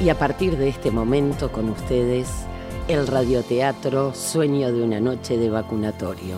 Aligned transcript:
Y 0.00 0.10
a 0.10 0.18
partir 0.18 0.56
de 0.56 0.68
este 0.68 0.92
momento 0.92 1.50
con 1.50 1.68
ustedes, 1.70 2.28
el 2.86 3.08
radioteatro 3.08 4.14
Sueño 4.14 4.72
de 4.72 4.84
una 4.84 5.00
noche 5.00 5.36
de 5.36 5.50
vacunatorio. 5.50 6.36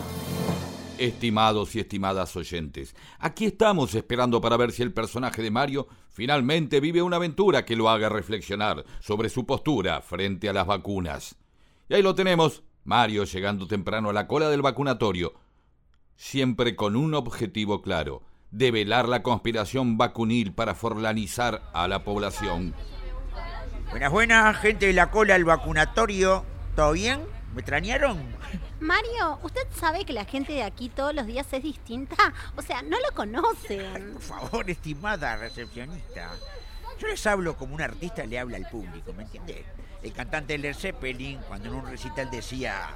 Estimados 0.97 1.77
y 1.77 1.81
estimadas 1.81 2.35
oyentes, 2.37 2.97
aquí 3.19 3.45
estamos 3.45 3.95
esperando 3.95 4.41
para 4.41 4.57
ver 4.57 4.73
si 4.73 4.83
el 4.83 4.95
personaje 4.95 5.43
de 5.43 5.51
Mario 5.51 5.89
finalmente 6.09 6.81
vive 6.81 7.03
una 7.03 7.17
aventura 7.17 7.67
que 7.67 7.77
lo 7.77 7.91
haga 7.91 8.09
reflexionar 8.09 8.83
sobre 9.01 9.29
su 9.29 9.45
postura 9.45 10.01
frente 10.01 10.49
a 10.49 10.55
las 10.55 10.67
vacunas. 10.67 11.37
Y 11.91 11.95
ahí 11.95 12.03
lo 12.03 12.15
tenemos, 12.15 12.63
Mario 12.85 13.25
llegando 13.25 13.67
temprano 13.67 14.09
a 14.09 14.15
la 14.15 14.27
cola 14.27 14.49
del 14.49 14.63
vacunatorio, 14.63 15.35
siempre 16.17 16.77
con 16.77 16.97
un 16.97 17.13
objetivo 17.13 17.83
claro, 17.83 18.23
develar 18.51 19.07
la 19.07 19.23
conspiración 19.23 19.99
vacunil 19.99 20.55
para 20.55 20.75
forlanizar 20.75 21.71
a 21.75 21.89
la 21.89 22.05
población. 22.05 22.75
Buenas, 23.91 24.13
buenas, 24.13 24.57
gente 24.59 24.87
de 24.87 24.93
la 24.93 25.11
cola 25.11 25.35
del 25.35 25.45
vacunatorio. 25.45 26.45
¿Todo 26.77 26.93
bien? 26.93 27.27
¿Me 27.53 27.61
extrañaron? 27.61 28.23
Mario, 28.79 29.41
¿usted 29.43 29.63
sabe 29.75 30.05
que 30.05 30.13
la 30.13 30.25
gente 30.25 30.53
de 30.53 30.63
aquí 30.63 30.89
todos 30.89 31.13
los 31.13 31.27
días 31.27 31.53
es 31.53 31.63
distinta? 31.65 32.15
O 32.57 32.63
sea, 32.63 32.83
no 32.83 32.97
lo 33.01 33.13
conocen. 33.15 34.13
Por 34.13 34.23
favor, 34.23 34.71
estimada 34.71 35.37
recepcionista. 35.37 36.31
Yo 37.01 37.09
les 37.09 37.27
hablo 37.27 37.57
como 37.57 37.75
un 37.75 37.83
artista 37.83 38.25
le 38.25 38.39
habla 38.39 38.59
al 38.59 38.69
público, 38.69 39.13
¿me 39.13 39.25
entiende? 39.25 39.65
El 40.03 40.13
cantante 40.13 40.57
Led 40.57 40.77
Zeppelin, 40.77 41.41
cuando 41.49 41.69
en 41.69 41.75
un 41.75 41.87
recital 41.87 42.31
decía: 42.31 42.91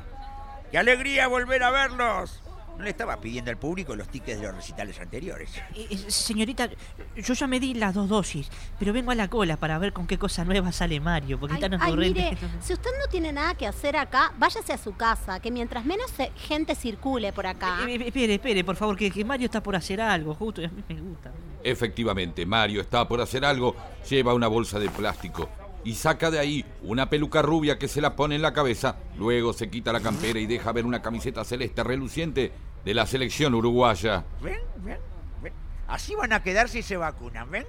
¡Qué 0.71 0.79
alegría 0.79 1.27
volver 1.27 1.65
a 1.65 1.71
verlos! 1.71 2.41
No 2.77 2.83
le 2.83 2.91
estaba 2.91 3.21
pidiendo 3.21 3.51
al 3.51 3.57
público 3.57 3.95
los 3.95 4.09
tickets 4.09 4.41
de 4.41 4.47
los 4.47 4.57
recitales 4.57 4.99
anteriores. 5.01 5.51
Eh, 5.75 5.87
eh, 5.91 5.97
señorita, 6.11 6.69
yo 7.17 7.35
ya 7.35 7.47
me 7.47 7.61
di 7.61 7.75
las 7.75 7.95
dos 7.95 8.09
dosis, 8.09 8.51
pero 8.79 8.93
vengo 8.93 9.13
a 9.13 9.15
la 9.15 9.29
cola 9.29 9.57
para 9.57 9.79
ver 9.79 9.93
con 9.93 10.07
qué 10.09 10.19
cosa 10.19 10.45
nueva 10.45 10.73
sale 10.73 10.99
Mario, 10.99 11.39
porque 11.39 11.55
Ay, 11.57 11.63
está 11.63 11.85
ay, 11.85 11.97
mire, 11.97 12.37
si 12.61 12.73
usted 12.73 12.91
no 13.01 13.09
tiene 13.09 13.33
nada 13.33 13.55
que 13.55 13.67
hacer 13.67 13.97
acá, 13.97 14.33
váyase 14.39 14.73
a 14.73 14.79
su 14.79 14.97
casa, 14.97 15.39
que 15.41 15.53
mientras 15.53 15.85
menos 15.85 16.11
se- 16.11 16.33
gente 16.37 16.75
circule 16.75 17.33
por 17.33 17.47
acá. 17.47 17.79
Eh, 17.87 17.95
eh, 17.95 18.07
espere, 18.09 18.35
espere, 18.35 18.65
por 18.65 18.75
favor, 18.77 18.97
que, 18.97 19.11
que 19.11 19.25
Mario 19.25 19.47
está 19.47 19.63
por 19.63 19.77
hacer 19.77 20.01
algo, 20.01 20.35
justo, 20.35 20.61
y 20.61 20.65
a 20.65 20.69
mí 20.69 20.83
me 20.89 21.01
gusta. 21.01 21.33
Efectivamente, 21.63 22.45
Mario 22.45 22.81
está 22.81 23.07
por 23.07 23.21
hacer 23.21 23.45
algo, 23.45 23.75
lleva 24.11 24.35
una 24.35 24.49
bolsa 24.49 24.79
de 24.79 24.91
plástico 24.91 25.49
y 25.85 25.95
saca 25.95 26.31
de 26.31 26.39
ahí 26.39 26.65
una 26.83 27.11
peluca 27.11 27.43
rubia 27.43 27.79
que 27.79 27.89
se 27.89 28.01
la 28.01 28.17
pone 28.17 28.35
en 28.35 28.43
la 28.43 28.53
cabeza, 28.53 28.97
luego 29.17 29.53
se 29.53 29.69
quita 29.69 29.93
la 29.93 30.01
campera 30.01 30.41
y 30.41 30.47
deja 30.47 30.73
ver 30.73 30.87
una 30.87 31.03
camiseta 31.03 31.45
celeste 31.45 31.85
reluciente 31.85 32.53
de 32.85 32.95
la 32.95 33.07
selección 33.07 33.55
uruguaya. 33.55 34.25
¿Ven? 34.43 34.61
¿Ven? 34.79 34.99
¿Ven? 35.43 35.53
Así 35.87 36.15
van 36.15 36.33
a 36.33 36.43
quedar 36.43 36.69
si 36.69 36.83
se 36.83 36.97
vacunan, 36.97 37.51
¿ven? 37.51 37.67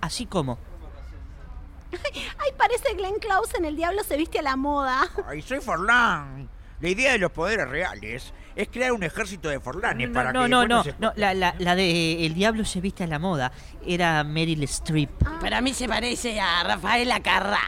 Así 0.00 0.26
como. 0.26 0.58
Ay, 1.92 2.50
parece 2.56 2.94
Glenn 2.94 3.18
Close 3.18 3.56
en 3.56 3.64
El 3.64 3.76
Diablo 3.76 4.02
se 4.04 4.16
viste 4.16 4.38
a 4.38 4.42
la 4.42 4.56
moda. 4.56 5.08
Ay, 5.26 5.42
soy 5.42 5.60
Forlán. 5.60 6.48
La 6.80 6.88
idea 6.88 7.12
de 7.12 7.18
los 7.18 7.30
poderes 7.30 7.68
reales 7.68 8.32
es 8.56 8.68
crear 8.68 8.92
un 8.92 9.02
ejército 9.02 9.48
de 9.48 9.58
Forlanes 9.60 10.08
No, 10.08 10.14
para 10.14 10.32
no, 10.32 10.42
que 10.44 10.48
no, 10.48 10.66
no, 10.66 10.84
se- 10.84 10.94
no, 10.98 11.12
la, 11.16 11.34
la, 11.34 11.54
la 11.58 11.74
de 11.74 12.24
El 12.26 12.34
Diablo 12.34 12.64
se 12.64 12.80
viste 12.80 13.04
a 13.04 13.06
la 13.06 13.18
moda 13.18 13.52
era 13.86 14.22
Meryl 14.24 14.62
Streep. 14.64 15.10
Para 15.40 15.60
mí 15.60 15.74
se 15.74 15.88
parece 15.88 16.40
a 16.40 16.62
Rafaela 16.62 17.20
Carrá. 17.20 17.60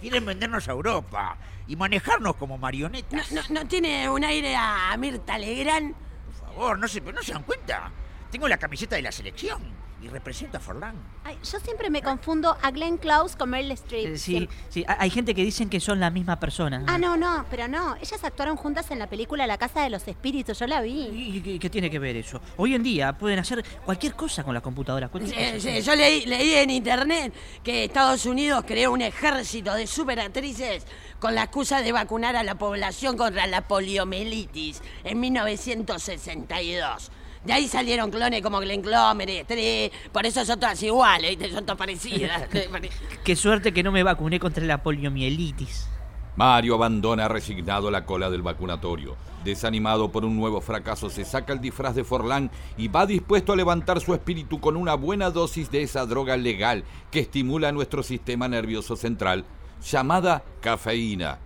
Quieren 0.00 0.24
vendernos 0.26 0.68
a 0.68 0.72
Europa 0.72 1.36
y 1.68 1.76
manejarnos 1.76 2.36
como 2.36 2.58
marionetas. 2.58 3.30
¿No, 3.32 3.40
no, 3.42 3.60
no 3.62 3.66
tiene 3.68 4.08
un 4.08 4.24
aire 4.24 4.54
a 4.56 4.94
Mirta 4.98 5.38
Legrand? 5.38 5.94
Por 5.94 6.48
favor, 6.48 6.78
no 6.78 6.88
se, 6.88 7.00
no 7.00 7.22
se 7.22 7.32
dan 7.32 7.44
cuenta. 7.44 7.90
Tengo 8.30 8.48
la 8.48 8.56
camiseta 8.58 8.96
de 8.96 9.02
la 9.02 9.12
selección 9.12 9.62
y 10.02 10.08
represento 10.08 10.56
a 10.56 10.60
Forlán. 10.60 10.96
Ay, 11.24 11.38
yo 11.44 11.60
siempre 11.60 11.88
me 11.88 12.02
confundo 12.02 12.56
a 12.60 12.70
Glenn 12.72 12.98
Close 12.98 13.36
con 13.38 13.50
Meryl 13.50 13.70
Streep. 13.72 14.14
Eh, 14.14 14.18
Sí, 14.18 14.48
sí, 14.68 14.84
ha- 14.88 14.96
hay 15.00 15.10
gente 15.10 15.34
que 15.34 15.44
dicen 15.44 15.68
que 15.70 15.78
son 15.78 16.00
la 16.00 16.10
misma 16.10 16.40
persona. 16.40 16.82
Ah, 16.88 16.98
no, 16.98 17.16
no, 17.16 17.44
pero 17.50 17.68
no. 17.68 17.94
Ellas 17.96 18.22
actuaron 18.24 18.56
juntas 18.56 18.90
en 18.90 18.98
la 18.98 19.06
película 19.08 19.46
La 19.46 19.58
Casa 19.58 19.82
de 19.82 19.90
los 19.90 20.06
Espíritus, 20.08 20.58
yo 20.58 20.66
la 20.66 20.80
vi. 20.80 21.06
¿Y 21.36 21.40
qué, 21.40 21.58
qué 21.58 21.70
tiene 21.70 21.88
que 21.90 21.98
ver 22.00 22.16
eso? 22.16 22.40
Hoy 22.56 22.74
en 22.74 22.82
día 22.82 23.16
pueden 23.16 23.38
hacer 23.38 23.64
cualquier 23.84 24.14
cosa 24.14 24.42
con 24.42 24.54
la 24.54 24.60
computadora. 24.60 25.08
cualquier 25.08 25.60
Sí, 25.60 25.68
cosa. 25.68 25.76
sí, 25.76 25.82
yo 25.82 25.94
leí, 25.94 26.26
leí 26.26 26.54
en 26.54 26.70
internet 26.70 27.32
que 27.62 27.84
Estados 27.84 28.26
Unidos 28.26 28.64
creó 28.66 28.92
un 28.92 29.02
ejército 29.02 29.72
de 29.74 29.86
superactrices 29.86 30.84
con 31.20 31.34
la 31.36 31.44
excusa 31.44 31.80
de 31.82 31.92
vacunar 31.92 32.34
a 32.34 32.42
la 32.42 32.56
población 32.56 33.16
contra 33.16 33.46
la 33.46 33.68
poliomielitis 33.68 34.82
en 35.04 35.20
1962. 35.20 37.10
De 37.44 37.52
ahí 37.52 37.66
salieron 37.66 38.10
clones 38.10 38.40
como 38.40 38.60
Glenn 38.60 38.82
Close, 38.82 39.14
Meryl 39.16 39.38
Streep, 39.38 39.92
por 40.12 40.24
eso 40.24 40.44
son 40.44 40.60
todas 40.60 40.80
iguales, 40.82 41.30
¿viste? 41.30 41.52
son 41.52 41.64
todas 41.64 41.78
parecidas. 41.78 42.48
Qué 43.24 43.36
suerte 43.36 43.72
que 43.72 43.82
no 43.82 43.90
me 43.90 44.04
vacuné 44.04 44.38
contra 44.38 44.64
la 44.64 44.82
poliomielitis. 44.82 45.88
Mario 46.36 46.76
abandona 46.76 47.28
resignado 47.28 47.90
la 47.90 48.06
cola 48.06 48.30
del 48.30 48.42
vacunatorio. 48.42 49.16
Desanimado 49.44 50.12
por 50.12 50.24
un 50.24 50.36
nuevo 50.36 50.60
fracaso, 50.60 51.10
se 51.10 51.24
saca 51.24 51.52
el 51.52 51.60
disfraz 51.60 51.96
de 51.96 52.04
Forlán 52.04 52.50
y 52.76 52.86
va 52.88 53.06
dispuesto 53.06 53.52
a 53.52 53.56
levantar 53.56 54.00
su 54.00 54.14
espíritu 54.14 54.60
con 54.60 54.76
una 54.76 54.94
buena 54.94 55.30
dosis 55.30 55.70
de 55.70 55.82
esa 55.82 56.06
droga 56.06 56.36
legal 56.36 56.84
que 57.10 57.20
estimula 57.20 57.72
nuestro 57.72 58.04
sistema 58.04 58.46
nervioso 58.46 58.96
central, 58.96 59.44
llamada 59.82 60.44
cafeína. 60.60 61.38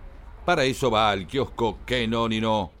Para 0.45 0.63
eso 0.63 0.91
va 0.91 1.09
al 1.09 1.25
kiosco 1.25 1.79
que 1.85 2.07
no 2.07 2.29
ni 2.29 2.39
no. 2.39 2.71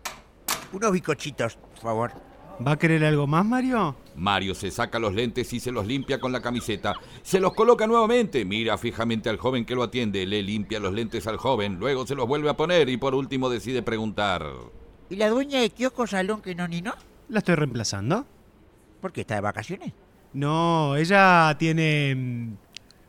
Unos 0.71 0.91
bicochitos, 0.91 1.55
por 1.55 1.79
favor. 1.79 2.26
¿Va 2.65 2.71
a 2.71 2.77
querer 2.77 3.05
algo 3.05 3.27
más, 3.27 3.45
Mario? 3.45 3.95
Mario 4.15 4.55
se 4.55 4.71
saca 4.71 4.97
los 4.97 5.13
lentes 5.13 5.53
y 5.53 5.59
se 5.59 5.71
los 5.71 5.85
limpia 5.85 6.19
con 6.19 6.31
la 6.31 6.41
camiseta. 6.41 6.95
Se 7.21 7.39
los 7.39 7.53
coloca 7.53 7.85
nuevamente, 7.85 8.45
mira 8.45 8.77
fijamente 8.79 9.29
al 9.29 9.37
joven 9.37 9.63
que 9.63 9.75
lo 9.75 9.83
atiende, 9.83 10.25
le 10.25 10.41
limpia 10.41 10.79
los 10.79 10.91
lentes 10.91 11.27
al 11.27 11.37
joven, 11.37 11.77
luego 11.77 12.07
se 12.07 12.15
los 12.15 12.27
vuelve 12.27 12.49
a 12.49 12.57
poner 12.57 12.89
y 12.89 12.97
por 12.97 13.13
último 13.13 13.49
decide 13.49 13.83
preguntar. 13.83 14.43
¿Y 15.09 15.17
la 15.17 15.29
dueña 15.29 15.61
de 15.61 15.69
kiosco 15.69 16.07
Salón 16.07 16.41
que 16.41 16.55
no 16.55 16.67
ni 16.67 16.81
no? 16.81 16.95
¿La 17.29 17.39
estoy 17.39 17.55
reemplazando? 17.55 18.25
¿Por 19.01 19.11
qué 19.11 19.21
está 19.21 19.35
de 19.35 19.41
vacaciones? 19.41 19.93
No, 20.33 20.95
ella 20.95 21.55
tiene 21.59 22.15
mm, 22.15 22.53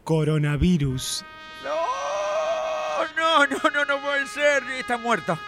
coronavirus. 0.04 1.24
No, 1.64 3.06
no, 3.16 3.46
no, 3.46 3.70
no, 3.70 3.84
no 3.84 4.02
puede 4.02 4.26
ser. 4.26 4.62
Está 4.78 4.98
muerta. 4.98 5.38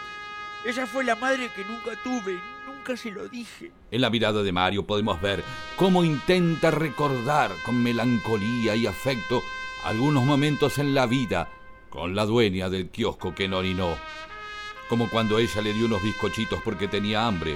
Ella 0.65 0.85
fue 0.85 1.03
la 1.03 1.15
madre 1.15 1.49
que 1.55 1.63
nunca 1.63 1.91
tuve. 2.03 2.39
Nunca 2.81 2.97
se 2.97 3.11
lo 3.11 3.29
dije. 3.29 3.71
En 3.91 4.01
la 4.01 4.09
mirada 4.09 4.41
de 4.41 4.51
Mario 4.51 4.87
podemos 4.87 5.21
ver 5.21 5.43
cómo 5.75 6.03
intenta 6.03 6.71
recordar 6.71 7.51
con 7.63 7.75
melancolía 7.83 8.75
y 8.75 8.87
afecto 8.87 9.43
algunos 9.83 10.23
momentos 10.23 10.79
en 10.79 10.95
la 10.95 11.05
vida 11.05 11.47
con 11.91 12.15
la 12.15 12.25
dueña 12.25 12.71
del 12.71 12.89
kiosco 12.89 13.35
que 13.35 13.47
no 13.47 13.61
no. 13.61 13.95
Como 14.89 15.11
cuando 15.11 15.37
ella 15.37 15.61
le 15.61 15.73
dio 15.73 15.85
unos 15.85 16.01
bizcochitos 16.01 16.59
porque 16.63 16.87
tenía 16.87 17.27
hambre. 17.27 17.55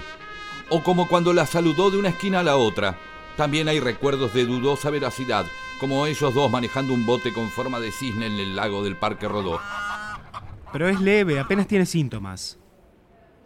O 0.70 0.84
como 0.84 1.08
cuando 1.08 1.34
la 1.34 1.48
saludó 1.48 1.90
de 1.90 1.98
una 1.98 2.10
esquina 2.10 2.42
a 2.42 2.44
la 2.44 2.58
otra. 2.58 2.96
También 3.36 3.68
hay 3.68 3.80
recuerdos 3.80 4.32
de 4.32 4.46
dudosa 4.46 4.92
veracidad, 4.92 5.48
como 5.80 6.06
ellos 6.06 6.36
dos 6.36 6.52
manejando 6.52 6.94
un 6.94 7.08
bote 7.08 7.34
con 7.34 7.50
forma 7.50 7.80
de 7.80 7.92
cisne 7.92 8.28
en 8.28 8.34
el 8.34 8.56
lago 8.56 8.84
del 8.84 8.96
Parque 8.96 9.28
Rodó. 9.28 9.60
Pero 10.72 10.88
es 10.88 11.02
leve, 11.02 11.40
apenas 11.40 11.66
tiene 11.66 11.88
síntomas. 11.88 12.60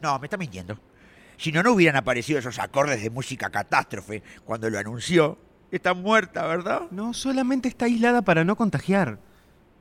No, 0.02 0.20
me 0.20 0.26
está 0.26 0.36
mintiendo. 0.36 0.78
Si 1.40 1.54
no, 1.54 1.64
no 1.64 1.72
hubieran 1.72 1.96
aparecido 1.96 2.38
esos 2.38 2.60
acordes 2.60 3.02
de 3.02 3.10
música 3.10 3.50
catástrofe 3.50 4.22
cuando 4.44 4.70
lo 4.70 4.78
anunció. 4.78 5.38
Está 5.72 5.94
muerta, 5.94 6.46
¿verdad? 6.46 6.82
No, 6.92 7.14
solamente 7.14 7.70
está 7.70 7.86
aislada 7.86 8.22
para 8.24 8.44
no 8.44 8.58
contagiar. 8.58 9.20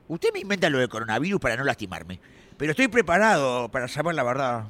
Usted 0.07 0.29
me 0.33 0.39
inventa 0.39 0.69
lo 0.69 0.77
del 0.79 0.87
coronavirus 0.87 1.41
para 1.41 1.57
no 1.57 1.65
lastimarme. 1.65 2.21
Pero 2.57 2.71
estoy 2.71 2.87
preparado 2.87 3.67
para 3.69 3.89
saber 3.89 4.15
la 4.15 4.23
verdad. 4.23 4.67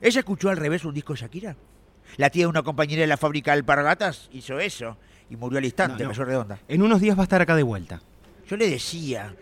¿Ella 0.00 0.20
escuchó 0.20 0.50
al 0.50 0.56
revés 0.56 0.84
un 0.84 0.94
disco 0.94 1.14
de 1.14 1.20
Shakira? 1.20 1.56
La 2.16 2.30
tía 2.30 2.44
de 2.44 2.48
una 2.48 2.62
compañera 2.62 3.00
de 3.00 3.06
la 3.08 3.16
fábrica 3.16 3.50
de 3.50 3.58
alpargatas 3.58 4.28
hizo 4.32 4.60
eso 4.60 4.96
y 5.28 5.34
murió 5.36 5.58
al 5.58 5.64
instante, 5.64 6.04
No, 6.04 6.12
no. 6.12 6.24
redonda. 6.24 6.60
En 6.68 6.82
unos 6.82 7.00
días 7.00 7.16
va 7.18 7.22
a 7.22 7.24
estar 7.24 7.42
acá 7.42 7.56
de 7.56 7.64
vuelta. 7.64 8.00
Yo 8.46 8.56
le 8.56 8.70
decía, 8.70 9.34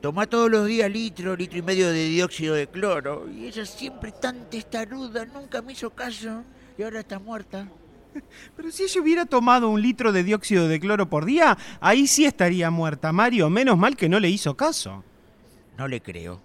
toma 0.00 0.26
todos 0.26 0.50
los 0.50 0.66
días 0.66 0.90
litro, 0.90 1.36
litro 1.36 1.58
y 1.58 1.62
medio 1.62 1.90
de 1.90 2.04
dióxido 2.06 2.54
de 2.54 2.66
cloro. 2.66 3.28
Y 3.30 3.46
ella 3.46 3.64
siempre 3.66 4.12
tan 4.12 4.48
testaruda, 4.50 5.24
nunca 5.26 5.62
me 5.62 5.72
hizo 5.72 5.90
caso. 5.90 6.44
Y 6.76 6.82
ahora 6.82 7.00
está 7.00 7.18
muerta. 7.18 7.68
Pero 8.56 8.70
si 8.70 8.84
ella 8.84 9.00
hubiera 9.00 9.26
tomado 9.26 9.68
un 9.68 9.82
litro 9.82 10.12
de 10.12 10.22
dióxido 10.22 10.68
de 10.68 10.80
cloro 10.80 11.08
por 11.08 11.24
día, 11.24 11.56
ahí 11.80 12.06
sí 12.06 12.24
estaría 12.24 12.70
muerta, 12.70 13.12
Mario. 13.12 13.50
Menos 13.50 13.78
mal 13.78 13.96
que 13.96 14.08
no 14.08 14.20
le 14.20 14.28
hizo 14.28 14.56
caso. 14.56 15.04
No 15.76 15.88
le 15.88 16.00
creo. 16.00 16.40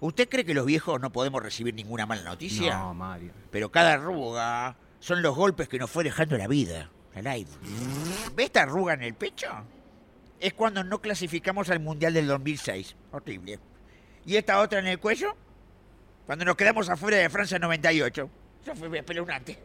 ¿Usted 0.00 0.28
cree 0.28 0.44
que 0.44 0.54
los 0.54 0.66
viejos 0.66 1.00
no 1.00 1.10
podemos 1.10 1.42
recibir 1.42 1.74
ninguna 1.74 2.06
mala 2.06 2.22
noticia? 2.22 2.78
No, 2.78 2.94
Mario. 2.94 3.32
Pero 3.50 3.70
cada 3.70 3.94
arruga 3.94 4.76
son 5.00 5.22
los 5.22 5.34
golpes 5.34 5.68
que 5.68 5.78
nos 5.78 5.90
fue 5.90 6.04
dejando 6.04 6.36
la 6.36 6.46
vida. 6.46 6.90
La 7.14 7.34
live. 7.34 7.50
¿Ve 8.34 8.44
esta 8.44 8.62
arruga 8.62 8.92
en 8.92 9.02
el 9.02 9.14
pecho? 9.14 9.48
Es 10.40 10.54
cuando 10.54 10.84
no 10.84 11.00
clasificamos 11.00 11.70
al 11.70 11.80
Mundial 11.80 12.14
del 12.14 12.26
2006. 12.26 12.96
Horrible. 13.12 13.58
¿Y 14.24 14.36
esta 14.36 14.60
otra 14.60 14.78
en 14.78 14.86
el 14.86 14.98
cuello? 14.98 15.34
Cuando 16.26 16.44
nos 16.44 16.56
quedamos 16.56 16.88
afuera 16.88 17.16
de 17.16 17.30
Francia 17.30 17.58
98. 17.58 18.30
Eso 18.62 18.74
fue 18.74 18.98
espeluznante. 18.98 19.58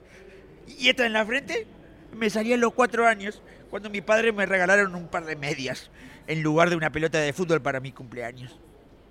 ¿Y 0.68 0.90
esta 0.90 1.06
en 1.06 1.14
la 1.14 1.26
frente? 1.26 1.68
Me 2.14 2.30
salí 2.30 2.54
a 2.54 2.58
los 2.58 2.74
cuatro 2.74 3.08
años 3.08 3.42
cuando 3.70 3.90
mi 3.90 4.02
padre 4.02 4.32
me 4.32 4.46
regalaron 4.46 4.96
un 4.96 5.08
par 5.08 5.26
de 5.26 5.36
medias 5.36 5.90
en 6.28 6.44
lugar 6.44 6.70
de 6.70 6.76
una 6.76 6.92
pelota 6.92 7.18
de 7.18 7.34
fútbol 7.34 7.62
para 7.62 7.80
mi 7.80 7.92
cumpleaños. 7.92 8.60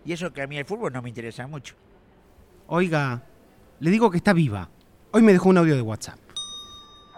Y 0.05 0.13
eso 0.13 0.33
que 0.33 0.43
a 0.43 0.47
mí 0.47 0.59
el 0.59 0.65
fútbol 0.65 0.93
no 0.93 1.03
me 1.03 1.09
interesa 1.09 1.47
mucho. 1.47 1.75
Oiga, 2.67 3.23
le 3.81 3.91
digo 3.91 4.11
que 4.11 4.19
está 4.19 4.33
viva. 4.33 4.69
Hoy 5.11 5.23
me 5.23 5.33
dejó 5.33 5.49
un 5.49 5.59
audio 5.59 5.75
de 5.75 5.83
WhatsApp. 5.83 6.19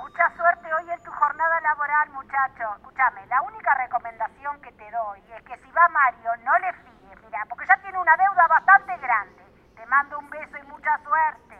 Mucha 0.00 0.36
suerte 0.36 0.68
hoy 0.72 0.90
en 0.90 1.02
tu 1.04 1.10
jornada 1.10 1.60
laboral, 1.60 2.12
muchacho. 2.32 2.64
Escúchame, 2.76 3.26
la 3.28 3.42
única 3.42 3.74
recomendación 3.74 4.60
que 4.62 4.72
te 4.72 4.90
doy 4.90 5.20
es 5.36 5.42
que 5.44 5.54
si 5.64 5.70
va 5.72 5.88
Mario, 5.88 6.30
no 6.44 6.58
le 6.58 6.72
fíes, 6.72 7.24
mira, 7.24 7.44
porque 7.48 7.66
ya 7.68 7.76
tiene 7.82 7.98
una 7.98 8.16
deuda 8.16 8.46
bastante 8.48 8.96
grande. 8.98 9.42
Te 9.76 9.86
mando 9.86 10.18
un 10.18 10.30
beso 10.30 10.56
y 10.62 10.66
mucha 10.68 10.98
suerte. 11.04 11.56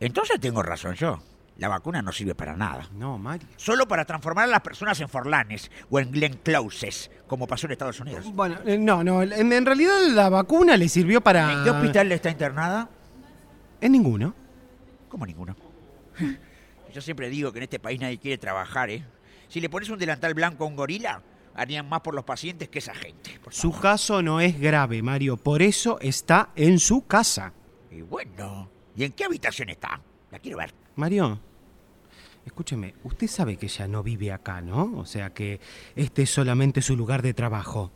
Entonces 0.00 0.40
tengo 0.40 0.62
razón 0.62 0.94
yo. 0.94 1.18
La 1.56 1.66
vacuna 1.68 2.00
no 2.00 2.12
sirve 2.12 2.36
para 2.36 2.54
nada. 2.56 2.86
No, 2.92 3.18
Mario. 3.18 3.48
Solo 3.56 3.88
para 3.88 4.04
transformar 4.04 4.44
a 4.44 4.46
las 4.46 4.60
personas 4.60 5.00
en 5.00 5.08
forlanes 5.08 5.72
o 5.90 5.98
en 5.98 6.12
Glenn 6.12 6.34
Closes, 6.36 7.10
como 7.26 7.48
pasó 7.48 7.66
en 7.66 7.72
Estados 7.72 7.98
Unidos. 7.98 8.32
Bueno, 8.32 8.58
eh, 8.64 8.78
no, 8.78 9.02
no. 9.02 9.22
En, 9.22 9.52
en 9.52 9.66
realidad 9.66 9.98
la 10.10 10.28
vacuna 10.28 10.76
le 10.76 10.88
sirvió 10.88 11.20
para. 11.20 11.52
¿En 11.52 11.64
qué 11.64 11.70
hospital 11.70 12.12
está 12.12 12.30
internada? 12.30 12.88
En 13.80 13.90
ninguno. 13.90 14.34
¿Cómo 15.08 15.26
ninguno? 15.26 15.56
Yo 16.92 17.00
siempre 17.00 17.28
digo 17.28 17.52
que 17.52 17.58
en 17.58 17.64
este 17.64 17.78
país 17.78 18.00
nadie 18.00 18.18
quiere 18.18 18.38
trabajar, 18.38 18.90
¿eh? 18.90 19.04
Si 19.48 19.60
le 19.60 19.68
pones 19.68 19.88
un 19.88 19.98
delantal 19.98 20.34
blanco 20.34 20.64
a 20.64 20.66
un 20.66 20.76
gorila, 20.76 21.22
harían 21.54 21.88
más 21.88 22.00
por 22.00 22.14
los 22.14 22.24
pacientes 22.24 22.68
que 22.68 22.78
esa 22.78 22.94
gente. 22.94 23.40
Su 23.50 23.72
caso 23.72 24.22
no 24.22 24.40
es 24.40 24.58
grave, 24.58 25.02
Mario. 25.02 25.36
Por 25.36 25.62
eso 25.62 25.98
está 26.00 26.50
en 26.54 26.78
su 26.78 27.06
casa. 27.06 27.52
Y 27.90 28.02
bueno, 28.02 28.70
¿y 28.94 29.04
en 29.04 29.12
qué 29.12 29.24
habitación 29.24 29.70
está? 29.70 30.00
La 30.30 30.38
quiero 30.38 30.58
ver. 30.58 30.74
Mario, 30.96 31.40
escúcheme, 32.44 32.94
usted 33.04 33.26
sabe 33.26 33.56
que 33.56 33.66
ella 33.66 33.88
no 33.88 34.02
vive 34.02 34.32
acá, 34.32 34.60
¿no? 34.60 34.98
O 34.98 35.06
sea 35.06 35.32
que 35.32 35.60
este 35.96 36.22
es 36.22 36.30
solamente 36.30 36.82
su 36.82 36.96
lugar 36.96 37.22
de 37.22 37.34
trabajo. 37.34 37.90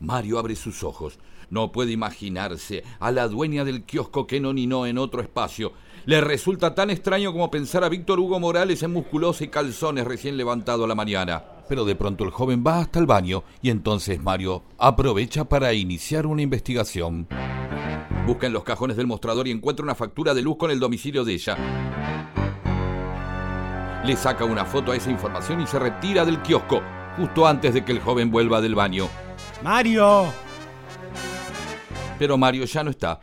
Mario 0.00 0.38
abre 0.38 0.56
sus 0.56 0.82
ojos. 0.82 1.18
No 1.52 1.70
puede 1.70 1.92
imaginarse 1.92 2.82
a 2.98 3.10
la 3.10 3.28
dueña 3.28 3.62
del 3.62 3.82
kiosco 3.82 4.26
que 4.26 4.40
no 4.40 4.54
ninó 4.54 4.86
en 4.86 4.96
otro 4.96 5.20
espacio. 5.20 5.74
Le 6.06 6.22
resulta 6.22 6.74
tan 6.74 6.88
extraño 6.88 7.30
como 7.30 7.50
pensar 7.50 7.84
a 7.84 7.90
Víctor 7.90 8.20
Hugo 8.20 8.40
Morales 8.40 8.82
en 8.82 8.90
musculosa 8.90 9.44
y 9.44 9.48
calzones 9.48 10.06
recién 10.06 10.38
levantado 10.38 10.84
a 10.84 10.88
la 10.88 10.94
mañana. 10.94 11.44
Pero 11.68 11.84
de 11.84 11.94
pronto 11.94 12.24
el 12.24 12.30
joven 12.30 12.64
va 12.66 12.78
hasta 12.78 13.00
el 13.00 13.04
baño 13.04 13.44
y 13.60 13.68
entonces 13.68 14.22
Mario 14.22 14.62
aprovecha 14.78 15.44
para 15.44 15.74
iniciar 15.74 16.26
una 16.26 16.40
investigación. 16.40 17.28
Busca 18.26 18.46
en 18.46 18.54
los 18.54 18.64
cajones 18.64 18.96
del 18.96 19.06
mostrador 19.06 19.46
y 19.46 19.50
encuentra 19.50 19.84
una 19.84 19.94
factura 19.94 20.32
de 20.32 20.40
luz 20.40 20.56
con 20.56 20.70
el 20.70 20.80
domicilio 20.80 21.22
de 21.22 21.34
ella. 21.34 21.58
Le 24.06 24.16
saca 24.16 24.46
una 24.46 24.64
foto 24.64 24.92
a 24.92 24.96
esa 24.96 25.10
información 25.10 25.60
y 25.60 25.66
se 25.66 25.78
retira 25.78 26.24
del 26.24 26.40
kiosco, 26.40 26.80
justo 27.18 27.46
antes 27.46 27.74
de 27.74 27.84
que 27.84 27.92
el 27.92 28.00
joven 28.00 28.30
vuelva 28.30 28.62
del 28.62 28.74
baño. 28.74 29.06
¡Mario! 29.62 30.32
Pero 32.22 32.38
Mario 32.38 32.66
ya 32.66 32.84
no 32.84 32.90
está. 32.90 33.18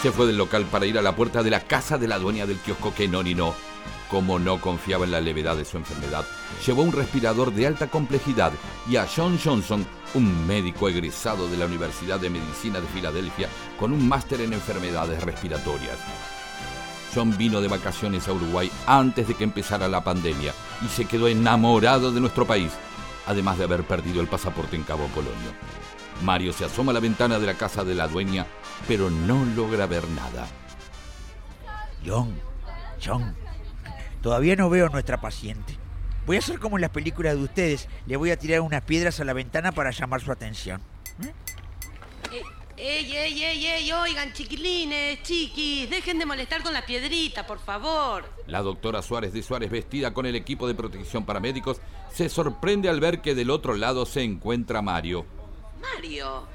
Se 0.00 0.12
fue 0.12 0.28
del 0.28 0.38
local 0.38 0.64
para 0.66 0.86
ir 0.86 0.96
a 0.96 1.02
la 1.02 1.16
puerta 1.16 1.42
de 1.42 1.50
la 1.50 1.58
casa 1.58 1.98
de 1.98 2.06
la 2.06 2.20
dueña 2.20 2.46
del 2.46 2.58
kiosco 2.58 2.94
que 2.94 3.08
no 3.08 3.20
ni 3.24 3.34
no. 3.34 3.52
Como 4.08 4.38
no 4.38 4.60
confiaba 4.60 5.06
en 5.06 5.10
la 5.10 5.20
levedad 5.20 5.56
de 5.56 5.64
su 5.64 5.76
enfermedad, 5.76 6.24
llevó 6.64 6.82
un 6.82 6.92
respirador 6.92 7.52
de 7.52 7.66
alta 7.66 7.88
complejidad 7.88 8.52
y 8.88 8.94
a 8.94 9.08
John 9.08 9.40
Johnson, 9.44 9.84
un 10.14 10.46
médico 10.46 10.88
egresado 10.88 11.48
de 11.48 11.56
la 11.56 11.66
Universidad 11.66 12.20
de 12.20 12.30
Medicina 12.30 12.80
de 12.80 12.86
Filadelfia 12.86 13.48
con 13.76 13.92
un 13.92 14.08
máster 14.08 14.40
en 14.40 14.52
enfermedades 14.52 15.24
respiratorias. 15.24 15.98
John 17.12 17.36
vino 17.36 17.60
de 17.60 17.66
vacaciones 17.66 18.28
a 18.28 18.32
Uruguay 18.32 18.70
antes 18.86 19.26
de 19.26 19.34
que 19.34 19.42
empezara 19.42 19.88
la 19.88 20.04
pandemia 20.04 20.54
y 20.84 20.86
se 20.86 21.06
quedó 21.06 21.26
enamorado 21.26 22.12
de 22.12 22.20
nuestro 22.20 22.46
país, 22.46 22.70
además 23.26 23.58
de 23.58 23.64
haber 23.64 23.82
perdido 23.82 24.20
el 24.20 24.28
pasaporte 24.28 24.76
en 24.76 24.84
Cabo 24.84 25.08
Polonio. 25.08 25.85
Mario 26.22 26.52
se 26.52 26.64
asoma 26.64 26.90
a 26.92 26.94
la 26.94 27.00
ventana 27.00 27.38
de 27.38 27.46
la 27.46 27.54
casa 27.54 27.84
de 27.84 27.94
la 27.94 28.08
dueña, 28.08 28.46
pero 28.88 29.10
no 29.10 29.44
logra 29.54 29.86
ver 29.86 30.08
nada. 30.08 30.46
John, 32.04 32.34
John, 33.04 33.36
todavía 34.22 34.56
no 34.56 34.70
veo 34.70 34.86
a 34.86 34.90
nuestra 34.90 35.20
paciente. 35.20 35.76
Voy 36.26 36.36
a 36.36 36.38
hacer 36.40 36.58
como 36.58 36.76
en 36.76 36.82
las 36.82 36.90
películas 36.90 37.36
de 37.36 37.42
ustedes. 37.42 37.88
Le 38.06 38.16
voy 38.16 38.30
a 38.30 38.38
tirar 38.38 38.60
unas 38.60 38.82
piedras 38.82 39.20
a 39.20 39.24
la 39.24 39.32
ventana 39.32 39.72
para 39.72 39.90
llamar 39.90 40.20
su 40.20 40.32
atención. 40.32 40.80
Eh, 42.32 42.42
¡Ey, 42.76 43.16
ey, 43.16 43.42
ey, 43.42 43.66
ey! 43.66 43.92
Oigan, 43.92 44.32
chiquilines, 44.34 45.22
chiquis, 45.22 45.88
dejen 45.88 46.18
de 46.18 46.26
molestar 46.26 46.62
con 46.62 46.74
la 46.74 46.84
piedrita, 46.84 47.46
por 47.46 47.58
favor. 47.58 48.24
La 48.46 48.60
doctora 48.60 49.00
Suárez 49.00 49.32
de 49.32 49.42
Suárez, 49.42 49.70
vestida 49.70 50.12
con 50.12 50.26
el 50.26 50.36
equipo 50.36 50.68
de 50.68 50.74
protección 50.74 51.24
para 51.24 51.40
médicos, 51.40 51.80
se 52.12 52.28
sorprende 52.28 52.90
al 52.90 53.00
ver 53.00 53.22
que 53.22 53.34
del 53.34 53.50
otro 53.50 53.74
lado 53.76 54.04
se 54.04 54.22
encuentra 54.22 54.82
Mario. 54.82 55.24
Mario, 55.94 56.46